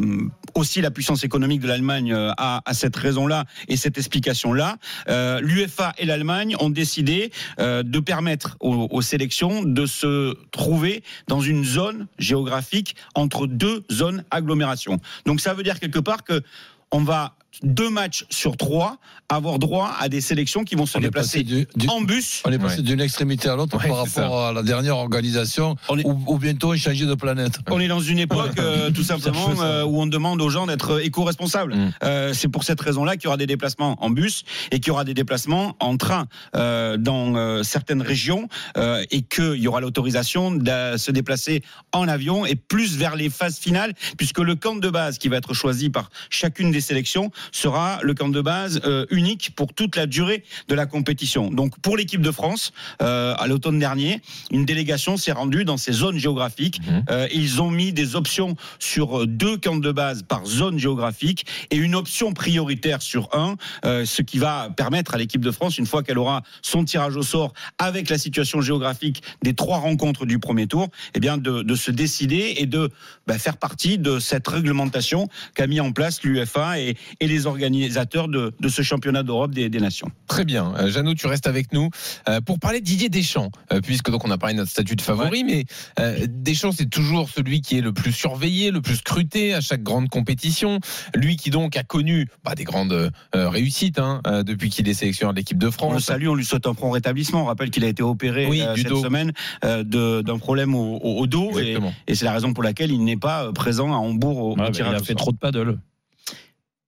[0.55, 4.77] aussi, la puissance économique de l'Allemagne euh, a, cette raison-là et cette explication-là.
[5.09, 11.41] Euh, L'UEFA et l'Allemagne ont décidé de permettre aux, aux sélections de se trouver dans
[11.41, 14.99] une zone géographique entre deux zones agglomération.
[15.27, 16.43] Donc ça veut dire quelque part que
[16.91, 21.01] on va deux matchs sur trois avoir droit à des sélections qui vont se On
[21.01, 22.43] déplacer passé du- du- en bus.
[22.45, 22.83] On est passé Ouais.
[22.83, 26.39] d'une extrémité à l'autre Ouais, par rapport à la dernière organisation On est- où, où
[26.39, 27.59] bientôt on changeait de planète.
[27.71, 31.01] On est dans une époque euh, tout simplement euh, où on demande aux gens d'être
[31.03, 31.75] éco-responsables.
[31.75, 31.93] Mm.
[32.05, 34.91] Euh, c'est pour cette raison-là qu'il y aura des déplacements en bus et qu'il y
[34.91, 39.81] aura des déplacements en train euh, dans euh, certaines régions euh, et qu'il y aura
[39.81, 41.63] l'autorisation de se déplacer
[41.93, 45.37] en avion et plus vers les phases finales puisque le camp de base qui va
[45.39, 49.97] être choisi par chacune des sélections sera le camp de base euh, unique pour toute
[49.97, 51.51] la durée de la compétition.
[51.51, 55.93] Donc pour l'équipe de France, euh, à l'automne dernier, une délégation s'est rendue dans ces
[55.93, 56.81] zones géographiques.
[56.87, 57.05] Mhm.
[57.11, 61.77] Euh, ils ont mis des options sur deux camps de base par zone géographique et
[61.77, 66.03] une option prioritaire sur un, ce qui va permettre à l'équipe de France, une fois
[66.03, 70.67] qu'elle aura son tirage au sort avec la situation géographique des trois rencontres du premier
[70.67, 72.91] tour, eh bien de, de se décider et de
[73.27, 78.29] bah, faire partie de cette réglementation qu'a mis en place l'UEFA et, et les organisateurs
[78.29, 80.09] de, de ce championnat d'Europe des, des nations.
[80.27, 80.73] Très bien.
[80.79, 81.91] Euh, Jeannot, tu restes avec nous
[82.29, 84.97] euh, pour parler de Didier Deschamps, euh, puisque donc on a parlé de notre statut
[84.97, 85.65] de favori, mais
[86.01, 89.83] euh, Deschamps c'est toujours celui qui est le plus surveillé, le plus scruté à chaque
[89.83, 90.81] grande compétition.
[91.15, 95.39] Lui qui donc a connu bah, des grandes réussites hein, depuis qu'il est sélectionneur de
[95.39, 96.05] l'équipe de On le France.
[96.05, 97.43] salue, on lui souhaite un prompt rétablissement.
[97.43, 99.03] On rappelle qu'il a été opéré Oui, du cette dos.
[99.03, 99.33] semaine
[99.63, 103.14] d'un problème au, au- au dos et, et c'est la raison pour laquelle il n'est
[103.17, 105.33] pas euh, présent à Hambourg au, au Ouais, bah, il tirage a au fait trop
[105.33, 105.79] de paddle.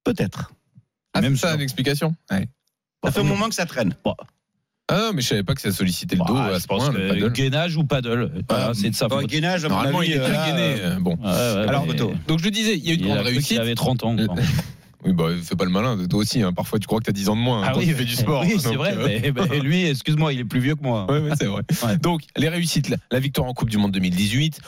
[0.04, 0.52] Peut-être.
[1.14, 2.14] Ah, Même ça l'explication.
[2.30, 2.48] Ouais.
[3.04, 3.94] Ça fait un moment que ça traîne.
[4.88, 6.92] Ah non, mais je savais pas que ça sollicitait le dos Bah, à ce point.
[6.92, 8.30] le gainage ou paddle.
[8.48, 9.26] Voilà, c'est de sa faute.
[9.26, 10.80] Gainage, Normalement, il est euh, gainé.
[10.80, 11.16] euh, euh, Bon.
[11.16, 13.26] Ouais, ouais, Alors, mais donc je disais, il y a eu une il a grande
[13.26, 13.48] réussite.
[13.48, 14.16] qu'il avait 30 ans.
[15.06, 16.42] Oui, bah, fais pas le malin, toi aussi.
[16.42, 16.52] hein.
[16.52, 17.94] Parfois, tu crois que tu as 10 ans de moins hein, Ah quand oui, tu
[17.94, 18.42] fais du sport.
[18.44, 18.94] Oui, c'est vrai.
[18.96, 21.06] euh, mais- lui, excuse-moi, il est plus vieux que moi.
[21.10, 21.62] Ouais, ouais, c'est vrai.
[21.86, 21.96] Ouais.
[21.98, 24.60] Donc, les réussites, la, la victoire en Coupe du Monde 2018,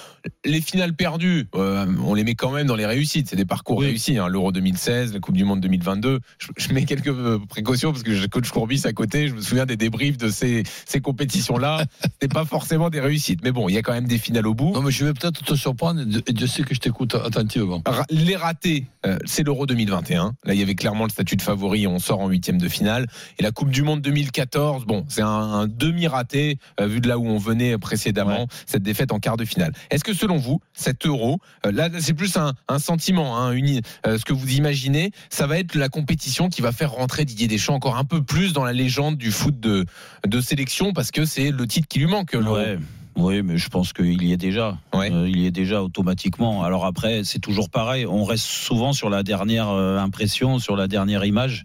[0.44, 3.28] les finales perdues, euh, on les met quand même dans les réussites.
[3.28, 3.86] C'est des parcours Oui.
[3.86, 4.18] réussis.
[4.18, 4.28] hein.
[4.28, 6.20] L'Euro 2016, la Coupe du Monde 2022.
[6.38, 9.28] Je, je mets quelques euh, précautions parce que j'ai coach Courbis à côté.
[9.28, 11.84] Je me souviens des débriefs de ces, ces compétitions-là.
[12.02, 13.40] C'était pas forcément des réussites.
[13.42, 14.72] Mais bon, il y a quand même des finales au bout.
[14.72, 17.82] Non, mais je vais peut-être te surprendre et Dieu sait que je t'écoute attentivement.
[18.10, 20.27] Les ratés, euh, c'est l'Euro 2021.
[20.44, 21.86] Là, il y avait clairement le statut de favori.
[21.86, 23.06] On sort en huitième de finale.
[23.38, 27.18] Et la Coupe du Monde 2014, bon, c'est un, un demi-raté euh, vu de là
[27.18, 28.42] où on venait précédemment.
[28.42, 28.46] Ouais.
[28.66, 29.72] Cette défaite en quart de finale.
[29.90, 33.80] Est-ce que selon vous, cet Euro, euh, là, c'est plus un, un sentiment, hein, une-
[34.06, 37.48] euh, ce que vous imaginez, ça va être la compétition qui va faire rentrer Didier
[37.48, 39.84] Deschamps encore un peu plus dans la légende du foot de,
[40.26, 42.34] de sélection parce que c'est le titre qui lui manque.
[42.34, 42.78] Ouais.
[43.20, 44.78] Oui, mais je pense qu'il y est déjà.
[45.10, 46.62] Euh, il y est déjà automatiquement.
[46.62, 48.06] Alors après, c'est toujours pareil.
[48.06, 51.64] On reste souvent sur la dernière euh, impression, sur la dernière image.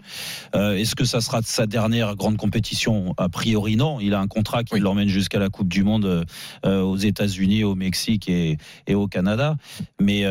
[0.56, 3.14] Euh, Est-ce que ça sera sa dernière grande compétition?
[3.18, 4.00] A priori, non.
[4.00, 6.26] Il a un contrat qui l'emmène jusqu'à la Coupe du Monde
[6.66, 9.56] euh, aux États-Unis, au Mexique et, et au Canada.
[10.02, 10.24] Mais,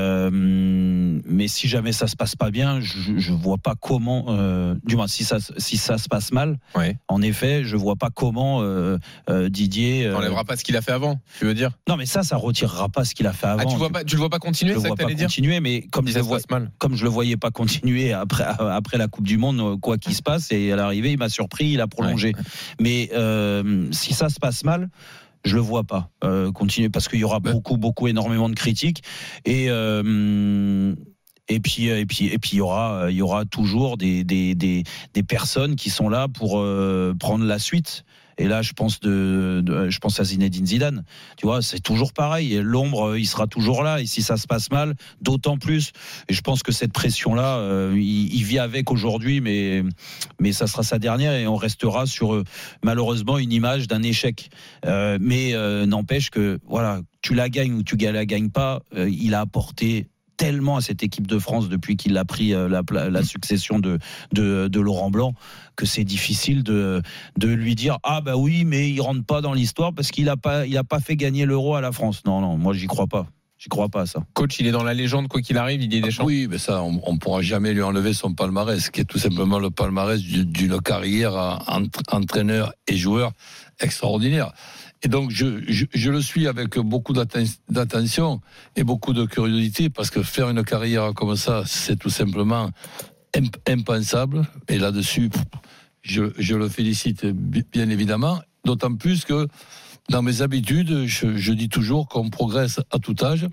[1.25, 4.27] mais si jamais ça se passe pas bien, je, je vois pas comment.
[4.85, 6.59] du moins, si ça, si ça se passe mal,
[7.09, 8.61] en effet, je vois pas comment
[9.29, 10.07] Didier.
[10.07, 12.37] euh, T'enlèveras pas ce qu'il a fait avant, tu veux dire non, mais ça, ça
[12.37, 13.63] retirera pas ce qu'il a fait avant.
[13.63, 15.61] Ah, tu, vois pas, tu le vois pas continuer, je le vois que pas continuer,
[15.61, 16.39] mais comme je, le vois,
[16.79, 20.23] comme je le voyais pas continuer après, après la Coupe du Monde, quoi qu'il se
[20.23, 22.35] passe, et à l'arrivée, il m'a surpris, il a prolongé.
[22.81, 24.89] Mais euh, si ça se passe mal,
[25.45, 29.03] je le vois pas euh, continuer parce qu'il y aura beaucoup, beaucoup, énormément de critiques
[29.45, 29.67] et.
[29.69, 30.95] euh,
[31.49, 34.55] et puis, et puis, et puis, il y aura, il y aura toujours des, des,
[34.55, 38.05] des, des personnes qui sont là pour euh, prendre la suite.
[38.39, 41.05] Et là, je pense de, je pense à Zinedine Zidane.
[41.37, 42.61] Tu vois, c'est toujours pareil.
[42.63, 44.01] L'ombre, euh, il sera toujours là.
[44.01, 45.93] Et si ça se passe mal, d'autant plus.
[46.29, 49.83] Et je pense que cette pression-là, euh, il, vit avec aujourd'hui, mais,
[50.41, 52.45] mais ça sera sa dernière et on restera sur euh,
[52.83, 54.51] malheureusement une image d'un échec.
[54.85, 55.53] Mais
[55.87, 60.09] n'empêche que voilà, tu la gagnes ou tu la gagnes pas, il a apporté
[60.43, 63.99] tellement à cette équipe de France depuis qu'il a pris euh, la, la succession de,
[64.33, 65.35] de, de Laurent Blanc
[65.77, 67.01] que c'est difficile de,
[67.39, 70.37] de lui dire ah bah oui mais il rentre pas dans l'histoire parce qu'il a
[70.37, 72.23] pas il a pas fait gagner l'euro à la France.
[72.27, 73.29] Non non, moi j'y crois pas.
[73.57, 74.25] J'y crois pas à ça.
[74.35, 76.59] Coach, il est dans la légende, quoi qu'il arrive, il est des Ah Oui, mais
[76.59, 80.21] ça, on, on pourra jamais lui enlever son palmarès, qui est tout simplement le palmarès
[80.21, 81.35] du- d'une carrière
[81.69, 83.31] entre- entraîneur et joueur
[83.79, 84.53] extraordinaire.
[85.05, 88.41] Et donc, je, je, le suis avec beaucoup d'atten- d'attention
[88.77, 92.71] et beaucoup de curiosité, parce que faire une carrière comme ça, c'est tout simplement
[93.35, 94.43] imp- impensable.
[94.69, 95.29] Et là-dessus,
[96.03, 99.49] je, je le félicite bi- bien évidemment, d'autant plus que
[100.11, 103.47] dans mes habitudes, je, dis toujours qu'on progresse à tout âge.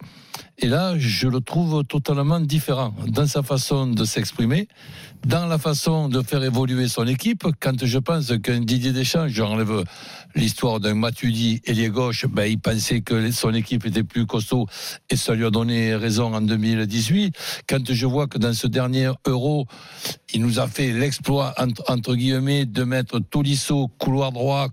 [0.58, 4.68] Et là, je le trouve totalement différent dans sa façon de s'exprimer,
[5.26, 7.46] dans la façon de faire évoluer son équipe.
[7.62, 9.84] Quand je pense qu'un Didier Deschamps, j'enlève
[10.36, 14.66] l'histoire d'un Matuidi ailier gauche, ben, il pensait que son équipe était plus costaud
[15.10, 17.36] et ça lui a donné raison en 2018.
[17.70, 19.68] Quand je vois que dans ce dernier Euro,
[20.34, 24.68] il nous a fait l'exploit, entre, entre guillemets, de mettre Tolisso couloir droit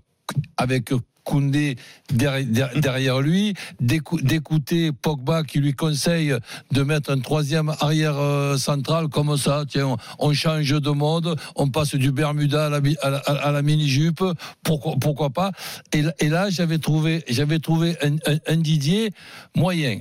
[0.57, 0.91] avec
[1.27, 1.75] Koundé
[2.09, 6.33] derrière, lui, d'écou- d'écouter Pogba qui lui conseille
[6.71, 9.63] de mettre un troisième arrière euh, central comme ça.
[9.67, 13.51] Tiens, on, change de mode, on passe du Bermuda à la, mi- à la- à
[13.51, 14.23] la mini-jupe,
[14.63, 15.51] pourquoi, pourquoi pas?
[15.91, 19.11] Et, là- et là, j'avais trouvé, j'avais trouvé un, un- un Didier
[19.55, 19.99] moyen,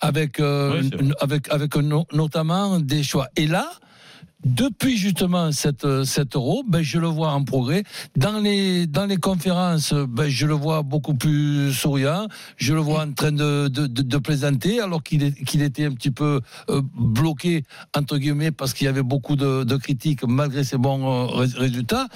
[0.00, 0.80] avec, euh,
[1.20, 3.26] avec, avec no- notamment des choix.
[3.34, 3.68] Et là,
[4.44, 7.82] depuis justement cette, cet euro, ben, je le vois en progrès.
[8.16, 12.28] Dans les, dans les conférences, ben, je le vois beaucoup plus souriant.
[12.56, 16.40] Je le vois en train de, de, de, plaisanter, alors qu'il était un petit peu
[16.70, 17.64] euh, bloqué,
[17.96, 22.06] entre guillemets, parce qu'il y avait beaucoup de, critiques malgré ses bons euh, rés- résultats.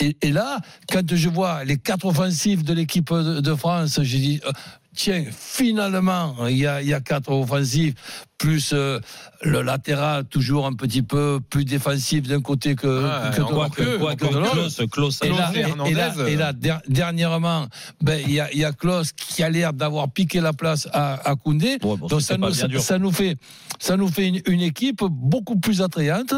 [0.00, 0.58] Et, là,
[0.90, 4.40] quand je vois les quatre offensifs de l'équipe de, de France, j'ai dit.
[4.44, 4.50] euh,
[4.94, 7.94] Tiens, finalement, il y a, il y a quatre offensifs,
[8.38, 8.98] plus euh,
[9.42, 13.62] le latéral, toujours un petit peu plus défensif d'un côté que, Ah, que de encore
[13.64, 13.74] l'autre.
[13.76, 14.50] que, que encore de que l'autre.
[14.52, 15.52] Klaus, Klaus, Et là,
[16.26, 17.66] et- là, et dernièrement,
[18.02, 21.30] ben, il y a, y a Klaus qui a l'air d'avoir piqué la place à,
[21.30, 21.78] à Koundé.
[21.80, 22.66] bon, Donc ça nous, ça
[23.12, 23.36] fait,
[23.78, 26.34] ça nous fait une, une équipe beaucoup plus attrayante,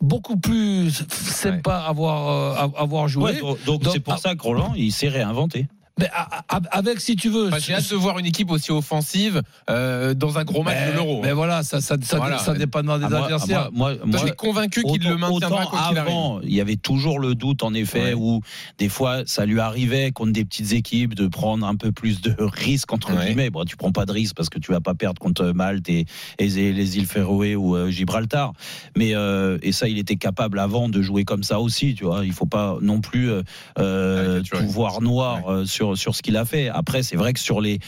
[0.00, 3.24] beaucoup plus sympa à avoir, euh, à, à avoir joué.
[3.32, 5.68] Ouais, donc donc Donc, c'est pour ah, ça que Roland, il s'est réinventé.
[5.98, 7.48] Mais a- a- avec, si tu veux.
[7.48, 10.90] Enfin, J'ai hâte de voir une équipe aussi offensive euh, dans un gros match Mais-
[10.92, 11.20] de l'Euro.
[11.22, 12.38] Mais voilà, ça, ça, ça, Voilà.
[12.38, 13.64] ça dépendra des Ah, moi- adversaires.
[13.66, 15.98] ah, moi- moi- je suis convaincu qu'il le maintiendra qu'il arrive.
[15.98, 18.14] avant, il y avait toujours le doute, en effet, Ouais.
[18.14, 18.40] où
[18.78, 22.34] des fois, ça lui arrivait contre des petites équipes de prendre un peu plus de
[22.38, 23.26] risques, entre Ouais.
[23.26, 23.50] guillemets.
[23.50, 26.06] Bon, tu prends pas de risques parce que tu vas pas perdre contre Malte et,
[26.38, 28.52] et les îles Féroé ou euh, Gibraltar.
[28.96, 32.24] Mais, euh, et ça, il était capable avant de jouer comme ça aussi, tu vois.
[32.24, 33.42] Il faut pas non plus euh,
[33.78, 36.68] euh, tout voir noir euh, sur, sur ce qu'il a fait.
[36.68, 37.78] Après, c'est vrai que sur les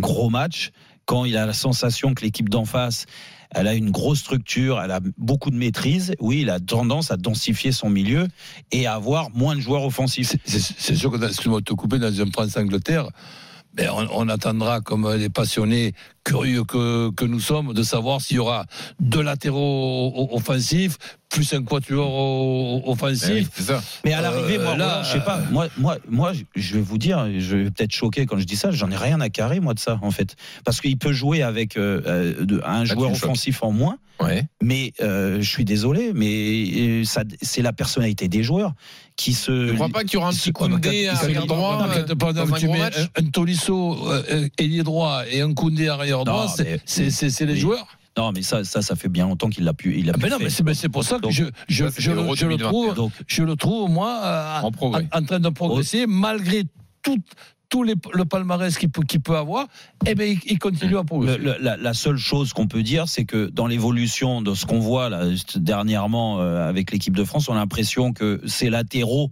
[0.00, 0.70] gros matchs,
[1.04, 3.06] quand il a la sensation que l'équipe d'en face
[3.54, 6.14] elle a une grosse structure, elle a beaucoup de maîtrise.
[6.20, 8.26] Oui, il a tendance à densifier son milieu
[8.70, 10.34] et à avoir moins de joueurs offensifs.
[10.44, 13.08] C'est sûr que, excuse-moi de te couper, dans un France-Angleterre,
[13.74, 15.92] ben, on attendra, comme les passionnés
[16.24, 18.64] curieux que, que nous sommes, de savoir s'il y aura
[19.00, 20.96] deux latéraux offensifs,
[21.28, 23.48] plus un quatuor Eh oui, offensif.
[23.58, 23.82] ça.
[24.04, 25.40] Mais à l'arrivée, Euh, moi, là, Roland, je sais pas.
[25.50, 28.70] Moi, moi, moi, je vais vous dire, je vais peut-être choquer quand je dis ça.
[28.70, 31.76] J'en ai rien à carrer moi de ça, en fait, parce qu'il peut jouer avec
[31.76, 33.96] euh, euh, de- un joueur offensif en moins.
[34.20, 34.44] Ouais.
[34.62, 38.72] Mais euh, je suis désolé, mais euh, ça, c'est la personnalité des joueurs
[39.16, 39.68] qui se.
[39.68, 42.90] Je crois pas qu'il y aura un petit Koundé arrière droit euh, dans un un,
[43.16, 47.86] un Tolisso euh, ailier droit et un Koundé arrière droit, Non, c'est- les joueurs.
[48.16, 49.98] Non, mais ça, ça, ça fait bien longtemps qu'il l'a pu.
[49.98, 51.50] Il a Ah pu non, mais c'est pour ça que Donc, je, le-
[51.96, 52.10] je
[52.44, 52.68] le 2020.
[52.68, 56.64] trouve, Donc, je le trouve moi euh, En train de progresser malgré
[57.02, 57.16] tout,
[57.70, 59.66] tout les, le palmarès qu'il peut, avoir.
[60.06, 61.38] Eh ben il, il continue à progresser.
[61.38, 64.66] Le- le- la, la seule chose qu'on peut dire, c'est que dans l'évolution de ce
[64.66, 65.24] qu'on voit là,
[65.56, 69.30] dernièrement euh, avec l'équipe de France, on a l'impression que ces latéraux,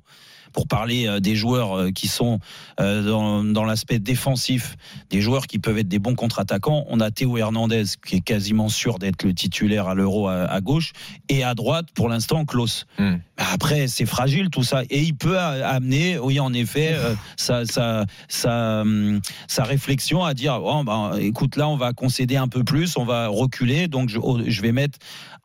[0.52, 2.40] pour parler euh, des joueurs euh, qui sont
[2.80, 4.76] euh, dans, dans l'aspect défensif,
[5.10, 8.68] des joueurs qui peuvent être des bons contre-attaquants, on a Théo Hernandez qui est quasiment
[8.68, 10.92] sûr d'être le titulaire à l'Euro à, à gauche,
[11.28, 12.86] et à droite, pour l'instant, Klaus.
[12.98, 13.16] Hmm.
[13.36, 18.04] Après, c'est fragile tout ça, et il peut amener, oui, en effet, euh, sa, sa,
[18.28, 22.64] sa, hum, sa réflexion à dire oh, ben, écoute, là, on va concéder un peu
[22.64, 24.98] plus, on va reculer, donc je, oh, je vais mettre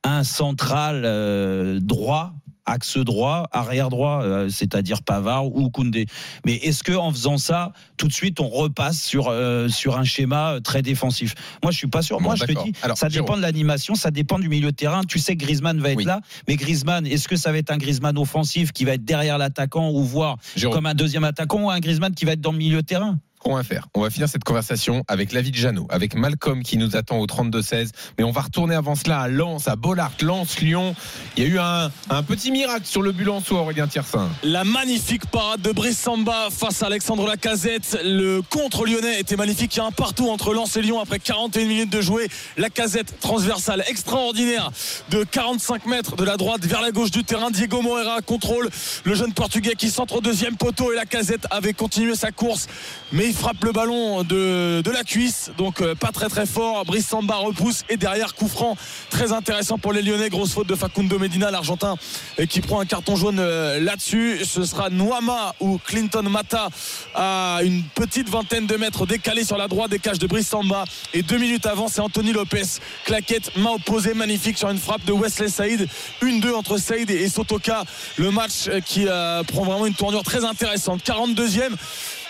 [0.03, 2.33] un central euh, droit.
[2.65, 6.08] Axe droit, arrière droit, euh, c'est-à-dire Pavard ou Koundé.
[6.45, 10.04] Mais est-ce que en faisant ça, tout de suite, on repasse sur euh, sur un
[10.04, 11.36] schéma euh, très défensif?
[11.63, 12.17] Moi, je suis pas sûr.
[12.17, 14.75] Bon, Moi, je te dis, Alors, ça dépend de l'animation, ça dépend du milieu de
[14.75, 15.04] terrain.
[15.04, 16.06] Tu sais que Griezmann va être Oui.
[16.06, 19.38] là, mais Griezmann, est-ce que ça va être un Griezmann offensif qui va être derrière
[19.38, 20.75] l'attaquant ou voir Jérôme.
[20.75, 23.19] comme un deuxième attaquant ou un Griezmann qui va être dans le milieu de terrain?
[23.47, 27.27] On va finir cette conversation avec Lavi de Jeannot, avec Malcolm qui nous attend au
[27.27, 27.89] 32-16.
[28.17, 30.95] Mais on va retourner avant cela à Lens, à Bollard, Lens, Lyon.
[31.38, 34.29] Il y a eu un, petit miracle sur le but lensois, Aurélien Tiersin.
[34.41, 37.99] La magnifique parade de Brice Samba face à Alexandre Lacazette.
[38.03, 39.75] Le contre lyonnais était magnifique.
[39.75, 42.27] Il y a un partout entre Lens et Lyon après 41 minutes de jouer.
[42.58, 44.71] Lacazette transversale extraordinaire
[45.12, 47.51] de 45 mètres de la droite vers la gauche du terrain.
[47.51, 48.71] Diego Moreira contrôle
[49.03, 52.65] le jeune portugais qui centre au deuxième poteau et Lacazette avait continué sa course.
[53.12, 55.51] Mais frappe le ballon de, la cuisse.
[55.57, 56.85] Donc euh, pas très très fort.
[56.85, 58.77] Brice Samba repousse et derrière coup franc
[59.09, 60.29] très intéressant pour les Lyonnais.
[60.29, 61.95] Grosse faute de Facundo Medina, l'Argentin,
[62.37, 64.39] et qui prend un carton jaune euh, là-dessus.
[64.45, 66.69] Ce sera Noama ou Clinton Mata
[67.13, 70.85] à une petite vingtaine de mètres décalé sur la droite des cages de Brice Samba.
[71.13, 72.63] Et deux minutes avant, c'est Anthony Lopez.
[73.05, 75.87] Claquette, main opposée, magnifique sur une frappe de Wesley Saïd.
[76.21, 77.83] Une 2 entre Saïd et Sotoka.
[78.17, 81.01] Le match euh, qui euh, prend vraiment une tournure très intéressante.
[81.03, 81.75] 42e.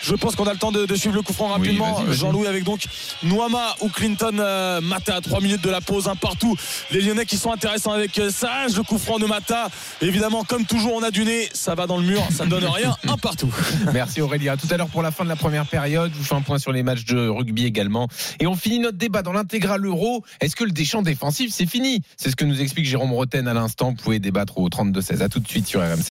[0.01, 2.03] Je pense qu'on a le temps de, de suivre le coup franc rapidement.
[2.11, 2.81] Jean-Louis avec donc
[3.23, 6.55] Noama ou Clinton euh, Mata à 3 minutes de la pause, un partout.
[6.91, 9.69] Les Lyonnais qui sont intéressants avec euh, Sage, le coup franc de Mata.
[10.01, 12.65] Évidemment, comme toujours, on a du nez, ça va dans le mur, ça ne donne
[12.65, 13.53] rien, un partout.
[13.93, 14.53] Merci Aurélien.
[14.53, 16.11] À tout à l'heure pour la fin de la première période.
[16.13, 18.07] Je vous fais un point sur les matchs de rugby également.
[18.39, 20.23] Et on finit notre débat dans l'intégral euro.
[20.41, 22.01] Est-ce que le déchant défensif, c'est fini?
[22.17, 23.89] C'est ce que nous explique Jérôme Roten à l'instant.
[23.89, 25.21] Vous pouvez débattre au 32-16.
[25.21, 26.09] À tout de suite sur RMC.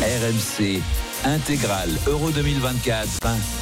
[0.00, 3.08] RMC intégral Euro 2024.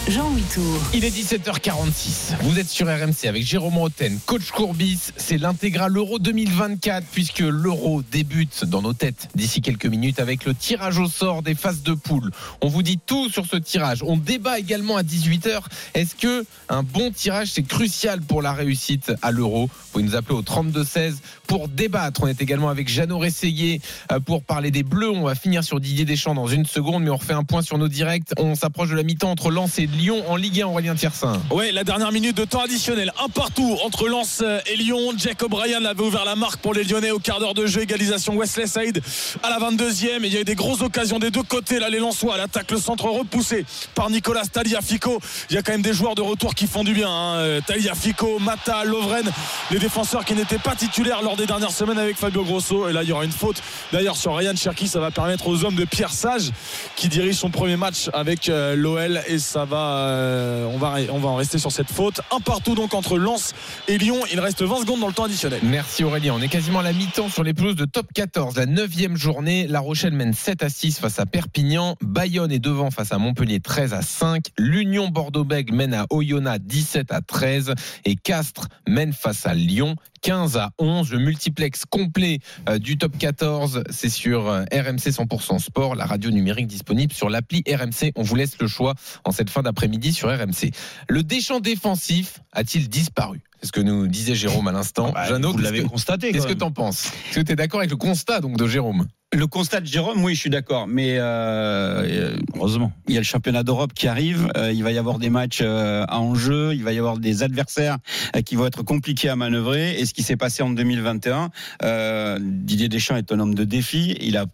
[0.09, 0.81] Jean-Louis Tour.
[0.94, 2.37] Il est 17h46.
[2.42, 5.12] Vous êtes sur RMC avec Jérôme Roten, coach Courbis.
[5.16, 10.55] C'est l'intégral Euro 2024 puisque l'Euro débute dans nos têtes d'ici quelques minutes avec le
[10.55, 12.31] tirage au sort des phases de poule.
[12.62, 14.03] On vous dit tout sur ce tirage.
[14.03, 15.61] On débat également à 18h.
[15.94, 19.66] Est-ce que un bon tirage c'est crucial pour la réussite à l'Euro?
[19.66, 22.23] Vous pouvez nous appeler au 32 16 pour débattre.
[22.23, 23.81] On est également avec Jeannot Rességuier
[24.12, 25.11] euh, pour parler des Bleus.
[25.11, 27.78] On va finir sur Didier Deschamps dans une seconde, mais on refait un point sur
[27.78, 28.28] nos directs.
[28.38, 30.68] On s'approche de la mi-temps entre Lens et Lyon en Ligue 1.
[30.68, 31.42] Aurélien Tiersin.
[31.50, 33.12] Ouais, la dernière minute de temps additionnel.
[33.22, 35.12] Un partout entre Lens et Lyon.
[35.16, 37.82] Jack O'Brien avait ouvert la marque pour les Lyonnais au quart d'heure de jeu.
[37.82, 39.02] Égalisation Wesley Saïd
[39.42, 40.22] à la 22e.
[40.22, 41.80] Et il y a eu des grosses occasions des deux côtés.
[41.80, 45.18] Là, les Lensois, l'attaque, le centre repoussé par Nicolas Taliafico.
[45.50, 47.10] Il y a quand même des joueurs de retour qui font du bien.
[47.10, 47.58] Hein.
[47.66, 49.28] Taliafico, Mata, Lovren,
[49.72, 52.88] les défenseurs qui n'étaient pas titulaires lors des dernières semaines avec Fabio Grosso.
[52.88, 53.60] Et là, il y aura une faute.
[53.92, 56.52] D'ailleurs, sur Ryan Cherki, ça va permettre aux hommes de Pierre Sage
[56.94, 59.22] qui dirige son premier match avec euh, l'OL.
[59.26, 62.20] Et ça va, euh, on va, on va en rester sur cette faute.
[62.31, 63.55] Un partout donc entre Lens
[63.88, 64.20] et Lyon.
[64.31, 65.61] Il reste 20 secondes dans le temps additionnel.
[65.62, 66.35] Merci Aurélien.
[66.37, 68.57] On est quasiment à la mi-temps sur les pelouses de top 14.
[68.57, 69.66] La neuvième journée.
[69.66, 71.96] La Rochelle mène 7 à 6 face à Perpignan.
[72.03, 74.44] Bayonne est devant face à Montpellier 13 à 5.
[74.59, 77.72] L'Union Bordeaux-Bègles mène à Oyonnax 17 à 13.
[78.05, 81.11] Et Castres mène face à Lyon 15 à 11.
[81.12, 86.30] Le multiplex complet euh, du top 14, c'est sur euh, RMC 100% Sport, la radio
[86.30, 88.12] numérique disponible sur l'appli RMC.
[88.16, 90.70] On vous laisse le choix en cette fin d'après-midi sur RMC.
[91.09, 93.40] Le déchant défensif a-t-il disparu?
[93.61, 95.12] C'est ce que nous disait Jérôme à l'instant.
[95.12, 96.33] Bah, Jeannot, vous qu'est-ce l'avez que- constaté.
[96.33, 96.59] Qu'est-ce que même.
[96.59, 97.06] t'en penses?
[97.30, 100.24] Est-ce que tu es d'accord avec le constat donc de Jérôme Le constat de Jérôme,
[100.24, 104.50] oui, je suis d'accord, mais euh, heureusement, il y a le championnat d'Europe qui arrive.
[104.56, 107.44] euh, il va y avoir des matchs euh, à enjeu, il va y avoir des
[107.44, 107.98] adversaires
[108.34, 110.00] euh, qui vont être compliqués à manœuvrer.
[110.00, 111.50] Et ce qui s'est passé en 2021,
[111.84, 114.16] euh, Didier Deschamps est un homme de défi.
[114.20, 114.46] Il a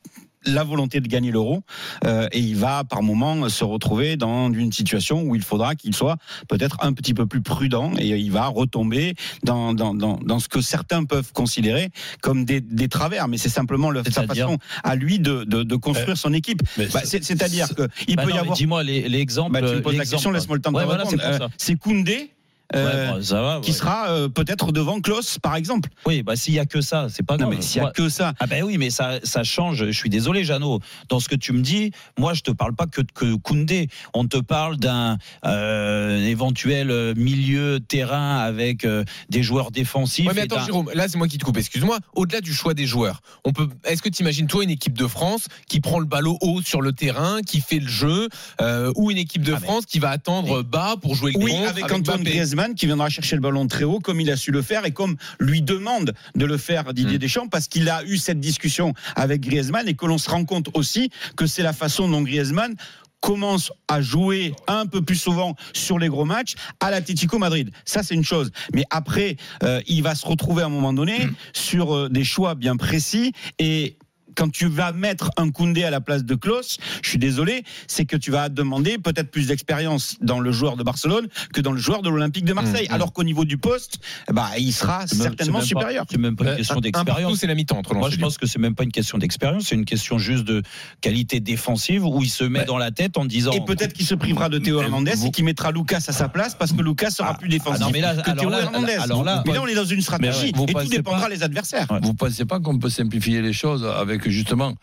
[0.46, 1.62] la volonté de gagner l'euro
[2.04, 5.94] euh, et il va par moment se retrouver dans une situation où il faudra qu'il
[5.94, 6.16] soit
[6.48, 10.48] peut-être un petit peu plus prudent et il va retomber dans, dans, dans, dans ce
[10.48, 11.90] que certains peuvent considérer
[12.22, 15.76] comme des, des travers mais c'est simplement le, sa façon à lui de, de, de
[15.76, 19.08] construire son équipe Bah, c'est- c'est-à-dire que il Bah peut non, y avoir Dis-moi les-
[19.08, 19.52] l'exemple.
[19.52, 21.22] bah, tu me poses la question, laisse-moi le temps de Ouais, te voilà, répondre.
[21.22, 22.30] c'est Euh, c'est Koundé
[22.74, 23.76] euh, Ouais, bon, ça va, qui ouais.
[23.76, 25.88] sera euh, peut-être devant Klaus, par exemple.
[26.04, 27.56] Oui, bah s'il y a que ça, c'est pas Non, grave.
[27.58, 28.32] mais s'il y a que ça.
[28.40, 29.84] Ah ben oui, mais ça, ça change.
[29.86, 30.80] Je suis désolé, Jeannot.
[31.08, 33.88] Dans ce que tu me dis, moi, je te parle pas que de Koundé.
[34.14, 40.26] On te parle d'un euh, éventuel euh, milieu terrain avec euh, des joueurs défensifs.
[40.26, 41.56] Ouais, mais attends, Jérôme, là, c'est moi qui te coupe.
[41.56, 41.98] Excuse-moi.
[42.14, 43.68] Au-delà du choix des joueurs, on peut.
[43.84, 46.82] Est-ce que tu imagines toi une équipe de France qui prend le ballon haut sur
[46.82, 48.28] le terrain, qui fait le jeu,
[48.60, 51.38] euh, ou une équipe de Ah, mais- France qui va attendre bas pour jouer le
[51.38, 52.30] Oui, contre avec Antoine Mbappé?
[52.56, 54.92] Griezmann qui viendra chercher le ballon très haut comme il a su le faire et
[54.92, 57.18] comme lui demande de le faire Didier Mm.
[57.18, 60.68] Deschamps parce qu'il a eu cette discussion avec Griezmann et que l'on se rend compte
[60.74, 62.74] aussi que c'est la façon dont Griezmann
[63.20, 67.70] commence à jouer un peu plus souvent sur les gros matchs à l'Atlético Madrid.
[67.84, 68.50] Ça, c'est une chose.
[68.74, 72.54] Mais après, euh, il va se retrouver à un moment donné sur euh, des choix
[72.54, 73.96] bien précis et
[74.36, 78.04] quand tu vas mettre un Koundé à la place de Klaus, je suis désolé, c'est
[78.04, 81.78] que tu vas demander peut-être plus d'expérience dans le joueur de Barcelone que dans le
[81.80, 82.86] joueur de l'Olympique de Marseille.
[82.88, 82.94] Mmh, mmh.
[82.94, 83.98] Alors qu'au niveau du poste,
[84.32, 86.04] bah, il sera C'est même- certainement c'est même pas- supérieur.
[86.10, 87.38] C'est même pas une Euh, question d'expérience.
[87.38, 89.74] c'est la mi-temps entre Moi, je pense que c'est même pas une question d'expérience, c'est
[89.74, 90.62] une question juste de
[91.00, 93.52] qualité défensive où il se met dans la tête en disant.
[93.52, 96.54] Et peut-être qu'il se privera de Théo Hernandez et qu'il mettra Lucas à sa place
[96.54, 98.60] parce que Lucas sera Ah, plus défensif ah non, mais là, que alors Théo là,
[98.62, 98.92] Hernandez.
[98.92, 101.42] alors là- mais là, on est dans une stratégie vous et tout dépendra pas- les
[101.42, 101.86] adversaires.
[102.02, 104.74] Vous pensez pas qu'on peut simplifier les choses avec justement,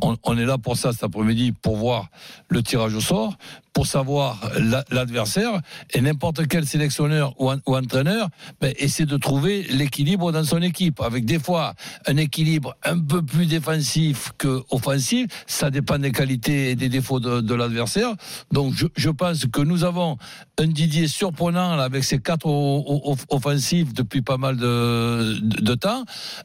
[0.00, 2.08] on, on est là pour ça cet après-midi, pour voir
[2.48, 3.36] le tirage au sort,
[3.72, 5.60] pour savoir la- l'adversaire,
[5.92, 8.28] et n'importe quel sélectionneur ou, en- ou entraîneur
[8.60, 11.74] ben, essaie de trouver l'équilibre dans son équipe, avec des fois
[12.06, 17.18] un équilibre un peu plus défensif que offensif, ça dépend des qualités et des défauts
[17.20, 18.14] de, de l'adversaire.
[18.52, 20.18] Donc je, je pense que nous avons
[20.58, 25.74] un Didier surprenant là, avec ses quatre off- offensifs depuis pas mal de, de, de
[25.74, 26.04] temps.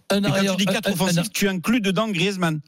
[0.10, 2.60] Un Et quand arrière- tu dis quatre un- un- offensifs, tu inclus dedans Griezmann.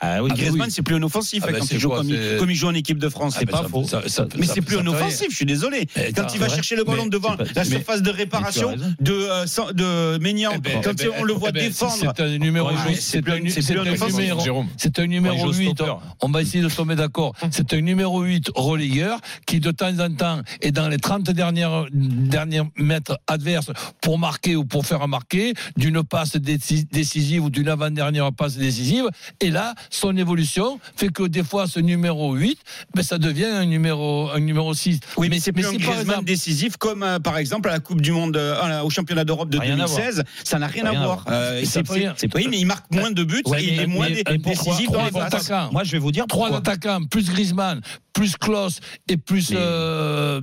[0.00, 0.72] Ah oui, Ah, Griezmann, oui.
[0.72, 2.50] c'est plus un offensif Ah hein, ben, quand il joue quoi, comme, il, c'est- comme
[2.50, 3.34] il joue en équipe de France.
[3.36, 3.84] Ah, c'est ben, pas ça- faux.
[3.84, 5.86] ça- ça- mais c'est plus ça un offensif, je suis désolé.
[5.96, 8.74] Eh, Quand il va chercher le ballon Mais devant pas- la mais- surface de réparation
[9.00, 11.94] de, euh, de Ménian, Eh ben, quand eh ben, on le voit eh ben, défendre.
[12.16, 14.68] C'est un numéro, Ouais, c'est c'est plus un, un- un un numéro, Jérôme.
[14.76, 15.74] c'est un numéro Ouais, il joue 8.
[15.74, 15.94] stopper.
[16.20, 17.34] On va essayer de tomber d'accord.
[17.50, 21.86] C'est un numéro 8 relayeur qui de temps en temps est dans les 30 dernières,
[21.92, 23.70] derniers mètres adverses
[24.00, 29.04] pour marquer ou pour faire marquer d'une passe déci- décisive ou d'une avant-dernière passe décisive.
[29.40, 32.58] Et là, son évolution fait que des fois, ce numéro 8,
[32.94, 35.00] ben, ça devient un numéro, un numéro 6.
[35.16, 38.00] Oui, mais c'est plus un par Griezmann décisif comme euh, par exemple à la Coupe
[38.00, 40.24] du Monde, euh, au championnat d'Europe de Rien à 2016.
[40.44, 41.24] Ça n'a rien, Rien à voir.
[41.30, 43.86] Euh, Mais c'est- oui, mais il marque moins de buts Ouais, et il mais- est
[43.86, 45.68] moins mais- dé- décisif dans trois les attaquants.
[45.72, 47.80] Moi, je vais vous dire Trois attaquants, plus Griezmann,
[48.12, 50.40] plus Klaus et plus Mais- euh,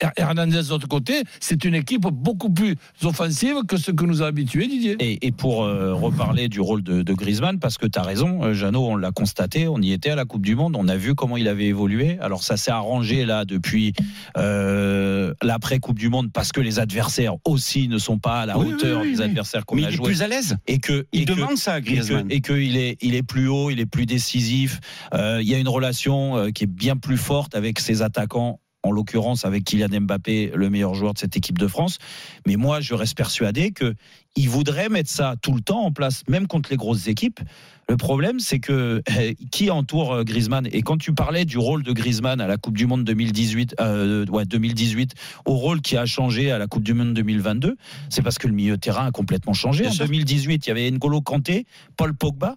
[0.00, 4.22] Her- Hernandez de l'autre côté, c'est une équipe beaucoup plus offensive que ce que nous
[4.22, 4.96] a habitués Didier.
[5.00, 8.42] Et, et pour euh, reparler du rôle de, de Griezmann, parce que tu as raison,
[8.44, 10.96] euh, Jeannot, on l'a constaté, on y était à la Coupe du Monde, on a
[10.96, 12.18] vu comment il avait évolué.
[12.20, 13.92] Alors ça s'est arrangé là depuis
[14.36, 18.58] euh, l'après Coupe du Monde, parce que les adversaires aussi ne sont pas à la
[18.58, 20.06] Oui, hauteur oui, oui, des adversaires qu'on Mais a il est joués.
[20.06, 20.56] plus à l'aise.
[20.66, 22.26] Et que Il et que- demande ça à Griezmann.
[22.30, 24.80] et qu'il est, il est plus haut, il est plus décisif.
[25.14, 28.60] Euh, il y a une relation euh, qui est bien plus forte avec ses attaquants.
[28.82, 31.98] En l'occurrence, avec Kylian Mbappé, le meilleur joueur de cette équipe de France.
[32.46, 33.94] Mais moi, je reste persuadé que
[34.36, 37.40] il voudrait mettre ça tout le temps en place, même contre les grosses équipes.
[37.88, 40.68] Le problème, c'est que euh, qui entoure euh, Griezmann?
[40.70, 44.24] Et quand tu parlais du rôle de Griezmann à la Coupe du Monde 2018, euh,
[44.26, 45.14] ouais, 2018,
[45.44, 47.76] au rôle qui a changé à la Coupe du Monde 2022,
[48.08, 49.88] c'est parce que le milieu de terrain a complètement changé.
[49.88, 50.06] En sûr.
[50.06, 51.66] 2018, il y avait N'Golo Kanté,
[51.96, 52.54] Paul Pogba.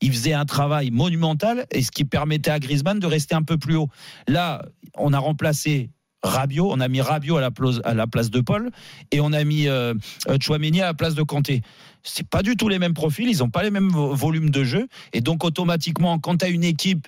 [0.00, 3.56] Il faisait un travail monumental et ce qui permettait à Griezmann de rester un peu
[3.56, 3.88] plus haut.
[4.28, 4.64] Là,
[4.96, 5.90] on a remplacé
[6.22, 8.70] Rabiot, on a mis Rabiot à la, place- de Paul
[9.12, 9.94] et on a mis euh,
[10.28, 11.62] euh, Chouameni à la place de Kanté.
[12.02, 14.64] C'est pas du tout les mêmes profils, ils n'ont pas les mêmes vo- volumes de
[14.64, 17.06] jeu et donc automatiquement, quand tu as une équipe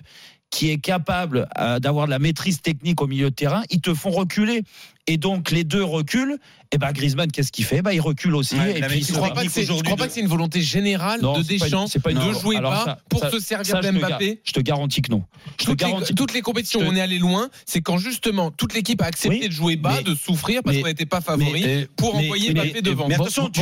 [0.51, 3.93] qui est capable euh, d'avoir de la maîtrise technique au milieu de terrain, ils te
[3.93, 4.63] font reculer.
[5.09, 6.37] Et donc les deux reculent.
[6.71, 7.81] Et ben Griezmann, qu'est-ce qu'il fait?
[7.81, 8.53] Bah, il recule aussi.
[8.55, 10.27] Ouais, et puis Je crois pas que c'est, je aujourd'hui crois pas que c'est une
[10.27, 13.21] volonté générale Non, de pas une- Deschamps pas une- de jouer alors bas ça- pour
[13.21, 14.39] ça- se servir d'Mbappé.
[14.43, 15.23] Je te garantis que non.
[15.59, 16.13] Je te Toutes les, garantis.
[16.13, 19.39] toutes les compétitions où on est allé loin, c'est quand justement toute l'équipe a accepté
[19.41, 22.25] Oui, de jouer bas, mais- de souffrir parce qu'on n'était pas favori mais- pour mais-
[22.25, 23.07] envoyer Mbappé devant.
[23.07, 23.61] mais attention, tu-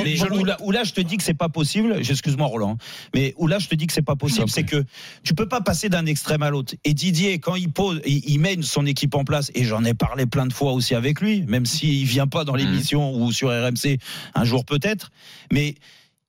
[0.62, 1.96] où, là, je te dis que c'est pas possible.
[1.98, 2.78] Excuse-moi, Roland.
[3.16, 4.84] Mais où là, je te dis que c'est pas possible, c'est que
[5.24, 6.76] tu peux pas passer d'un extrême à l'autre.
[6.84, 9.50] Et Didier, quand il pose, il, il met son équipe en place.
[9.56, 12.54] Et j'en ai parlé plein de fois aussi avec lui, même s'il vient pas dans
[12.54, 12.60] Mhm.
[12.60, 14.00] l'émission ou sur RMC
[14.36, 15.12] un jour peut-être.
[15.52, 15.76] Mais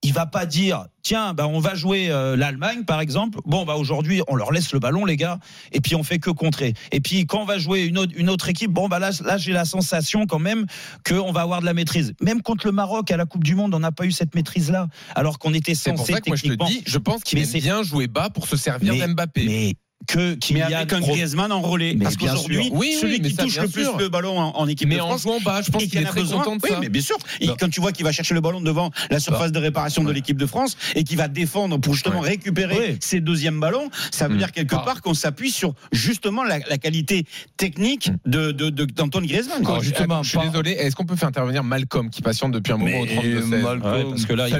[0.04, 3.74] il va pas dire tiens bah on va jouer euh, l'Allemagne par exemple bon bah
[3.74, 5.40] aujourd'hui on leur laisse le ballon les gars
[5.72, 8.30] et puis on fait que contrer et puis quand on va jouer une autre, une
[8.30, 10.66] autre équipe bon bah là là j'ai la sensation quand même
[11.04, 13.74] qu'on va avoir de la maîtrise même contre le Maroc à la Coupe du Monde
[13.74, 14.86] on n'a pas eu cette maîtrise là
[15.16, 17.24] alors qu'on était C'est pour censé ça que moi je te techniquement dis, je pense
[17.24, 19.74] qu'il aime bien jouer bas pour se servir Mais- d'Mbappé.
[20.06, 21.94] Que Mais Kylian avec un Griezmann en relais.
[21.94, 22.70] Mais Parce qu'aujourd'hui.
[22.72, 23.98] Oui, celui qui ça, touche le plus sûr.
[23.98, 25.22] le ballon en, en équipe Mais de en France.
[25.22, 26.38] jouant bas, je pense et qu'il est en a très besoin.
[26.44, 26.78] content de oui, ça.
[26.80, 27.16] mais bien sûr.
[27.40, 27.56] Et Non.
[27.58, 30.36] quand tu vois qu'il va chercher le ballon devant la surface de réparation de l'équipe
[30.38, 32.96] de France et qu'il va défendre pour justement récupérer Ouais.
[33.00, 34.38] ses deuxièmes ballons, ça veut Mm.
[34.38, 34.82] dire quelque Ah.
[34.84, 37.24] part qu'on s'appuie sur justement la, la qualité
[37.56, 39.58] technique de de- de- d'Antoine Griezmann.
[39.58, 42.72] Alors, Alors, justement, je suis désolé, est-ce qu'on peut faire intervenir Malcolm qui patiente depuis
[42.72, 44.54] un moment au Mais 32 16 Malcolm, parce que là, il,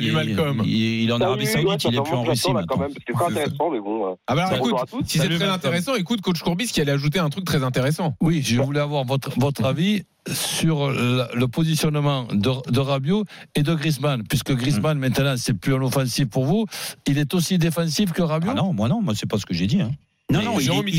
[1.09, 2.77] est- en Arabie Saoudite, il est plus en Russie maintenant.
[3.07, 4.07] c'est intéressant, mais bon.
[4.13, 5.03] euh, Ah bah écoute, à tous.
[5.07, 8.17] si c'est très intéressant, écoute coach Courbis qui allait ajouter un truc très intéressant.
[8.21, 10.03] Oui, je voulais avoir votre, votre avis
[10.33, 13.25] sur la- le positionnement de, de Rabiot
[13.55, 16.67] et de Griezmann, puisque Griezmann maintenant c'est plus un offensif pour vous,
[17.07, 18.51] il est aussi défensif que Rabiot.
[18.53, 19.81] Ah non, moi non, moi c'est pas ce que j'ai dit.
[19.81, 19.91] hein.
[20.31, 20.97] Non, Mais non, il Jérôme, il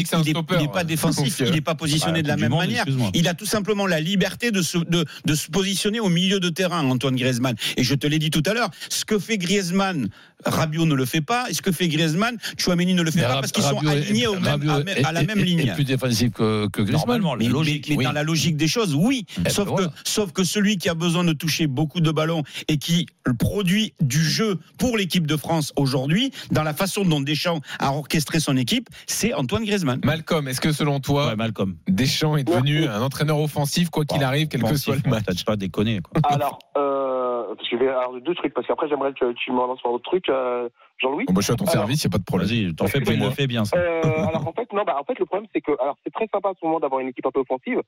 [0.58, 2.84] n'est pas défensif, euh, il n'est pas positionné Ah, de la même Monde, manière.
[3.14, 6.50] Il a tout simplement la liberté de se, de, de se positionner au milieu de
[6.50, 7.54] terrain, Antoine Griezmann.
[7.78, 10.10] Et je te l'ai dit tout à l'heure, ce que fait Griezmann,
[10.46, 13.24] Rabiot ne le fait pas, et ce que fait Griezmann, Chouameni ne le fait Mais
[13.26, 15.40] pas Rab- parce qu'ils sont Rabiot est- alignés au même- à, est- à la même
[15.40, 15.60] est- ligne.
[15.60, 17.00] est plus défensif que, que Griezmann.
[17.22, 17.88] Normalement, Mais, mais- logique.
[17.90, 18.04] mais oui.
[18.06, 19.26] dans la logique des choses, oui.
[19.40, 19.88] ben sauf, voilà.
[19.88, 23.06] que, sauf que celui qui a besoin de toucher beaucoup de ballons et qui
[23.38, 28.40] produit du jeu pour l'équipe de France aujourd'hui, dans la façon dont Deschamps a orchestré
[28.40, 30.00] son équipe, c'est Antoine Griezmann.
[30.04, 31.76] Malcolm, est-ce que selon toi, Ouais, Malcolm.
[31.88, 35.24] Deschamps est devenu un entraîneur offensif quoi qu'il Bon, arrive, quel que soit le match
[35.26, 36.00] T'as pas déconné.
[36.02, 36.22] Quoi.
[36.32, 37.29] Alors, euh,
[37.70, 40.30] je vais alors deux trucs, parce qu'après j'aimerais que tu me relances sur d'autres trucs,
[40.30, 41.26] euh, Jean-Louis.
[41.26, 42.48] Bon, bah, Je suis à ton Alors- service, il n'y a pas de problème.
[42.48, 43.78] Vas-y, t'en fais il le fait bien ça.
[43.78, 46.28] Euh, alors en fait, non, bah, en fait, le problème c'est que, alors c'est très
[46.34, 47.82] sympa à ce moment d'avoir une équipe un peu offensive.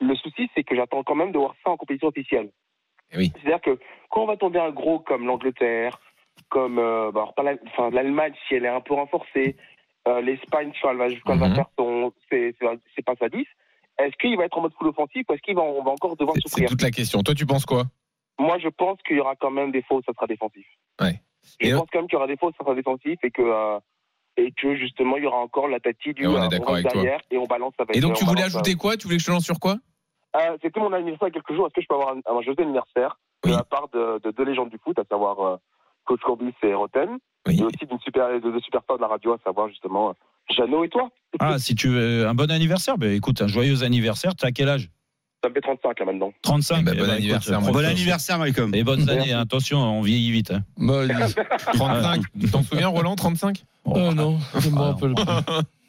[0.00, 2.50] Le souci, c'est que j'attends quand même de voir ça en compétition officielle.
[3.12, 3.32] Eh oui.
[3.34, 3.78] C'est-à-dire que
[4.10, 5.98] quand on va tomber un gros comme l'Angleterre,
[6.50, 9.56] comme euh, bah, enfin, l'Allemagne si elle est un peu renforcée,
[10.06, 11.54] euh, l'Espagne quand elle va, quand elle va Mhm.
[11.56, 13.44] faire son, c'est, c'est, c'est pas sa 10,
[13.98, 16.34] est-ce qu'il va être en mode full offensif ou est-ce qu'il va, va encore devoir
[16.36, 16.68] C'est- C'est souffrir?
[16.68, 17.22] toute la question.
[17.22, 17.84] Toi, tu penses quoi?
[18.38, 20.66] Moi, je pense qu'il y aura quand même des fautes, ça sera défensif.
[21.00, 21.20] Ouais.
[21.60, 23.42] Je Et pense quand même qu'il y aura des fautes, ça sera défensif et que,
[23.42, 23.78] euh,
[24.36, 26.74] et que justement, il y aura encore la tati du Et on est euh, d'accord
[26.74, 26.92] avec toi.
[27.02, 28.96] derrière et on balance avec Et donc, tu voulais ajouter quoi?
[28.96, 29.76] Tu voulais que je te lance sur quoi?
[30.36, 31.66] Euh, C'était mon anniversaire il y a quelques jours.
[31.66, 33.50] Est-ce que je peux avoir un, un joyeux anniversaire Oui.
[33.52, 35.56] de la part de, de deux légendes du foot, à savoir euh,
[36.04, 37.58] Coach Corbis et Roten, Oui.
[37.60, 40.12] et aussi d'une super, de deux superstars de la radio, à savoir justement euh,
[40.50, 41.08] Jeannot et toi
[41.40, 44.34] Ah, si tu veux un bon anniversaire, ben écoute, un joyeux anniversaire.
[44.36, 44.90] T'as quel âge?
[45.42, 46.32] Ça me fait 35 là maintenant.
[46.42, 46.78] 35.
[46.80, 48.74] Eh ben, Eh bon ben, anniversaire, écoute, mon Bon anniversaire, Malcolm.
[48.74, 49.40] Et bonnes années, hein.
[49.40, 50.50] attention, on vieillit vite.
[50.50, 50.64] hein.
[50.76, 52.22] Bah, il- 35.
[52.40, 55.44] Tu t'en souviens, Roland 35 oh non, je me Ah, rappelle pas.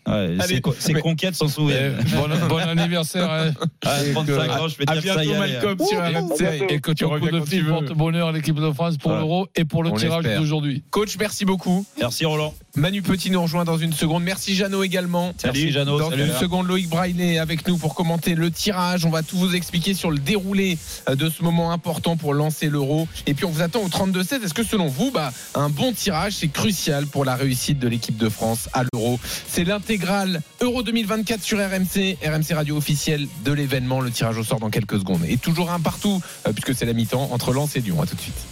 [0.10, 3.32] Ouais, Allez, c'est co- c'est mais- conquête sans Eh, bon, bon anniversaire.
[3.32, 3.52] hein.
[3.86, 5.40] Ah, Et 35 que- ans, je vais te dire ça y bientôt.
[5.40, 6.66] Malcolm, sur RMC.
[6.70, 7.70] Et que tu Tu reviens tu de veux.
[7.72, 10.84] porte-bonheur à l'équipe de France pour l'Euro et pour le tirage d'aujourd'hui.
[10.90, 11.86] Coach, merci beaucoup.
[12.00, 12.54] Merci Roland.
[12.76, 14.24] Manu Petit nous rejoint dans une seconde.
[14.24, 15.34] Merci Jeannot également.
[15.44, 15.98] Merci Jeannot.
[16.00, 19.06] Dans une seconde, Loïc Braillet est avec nous pour commenter le tirage.
[19.06, 20.78] On va tout vous expliquer sur le déroulé
[21.10, 23.08] euh, de ce moment important pour lancer l'euro.
[23.28, 24.44] Et puis on vous attend au 32-16.
[24.44, 28.18] Est-ce que selon vous, bah, un bon tirage, c'est crucial pour la réussite de l'équipe
[28.18, 29.20] de France à l'euro?
[29.48, 29.64] C'est
[30.62, 34.02] Euro 2024 sur RMC, RMC Radio officielle de l'événement.
[34.02, 35.24] Le tirage au sort dans quelques secondes.
[35.28, 38.02] Et toujours un partout, euh, puisque c'est la mi-temps, entre Lens et Lyon.
[38.02, 38.50] À tout de suite.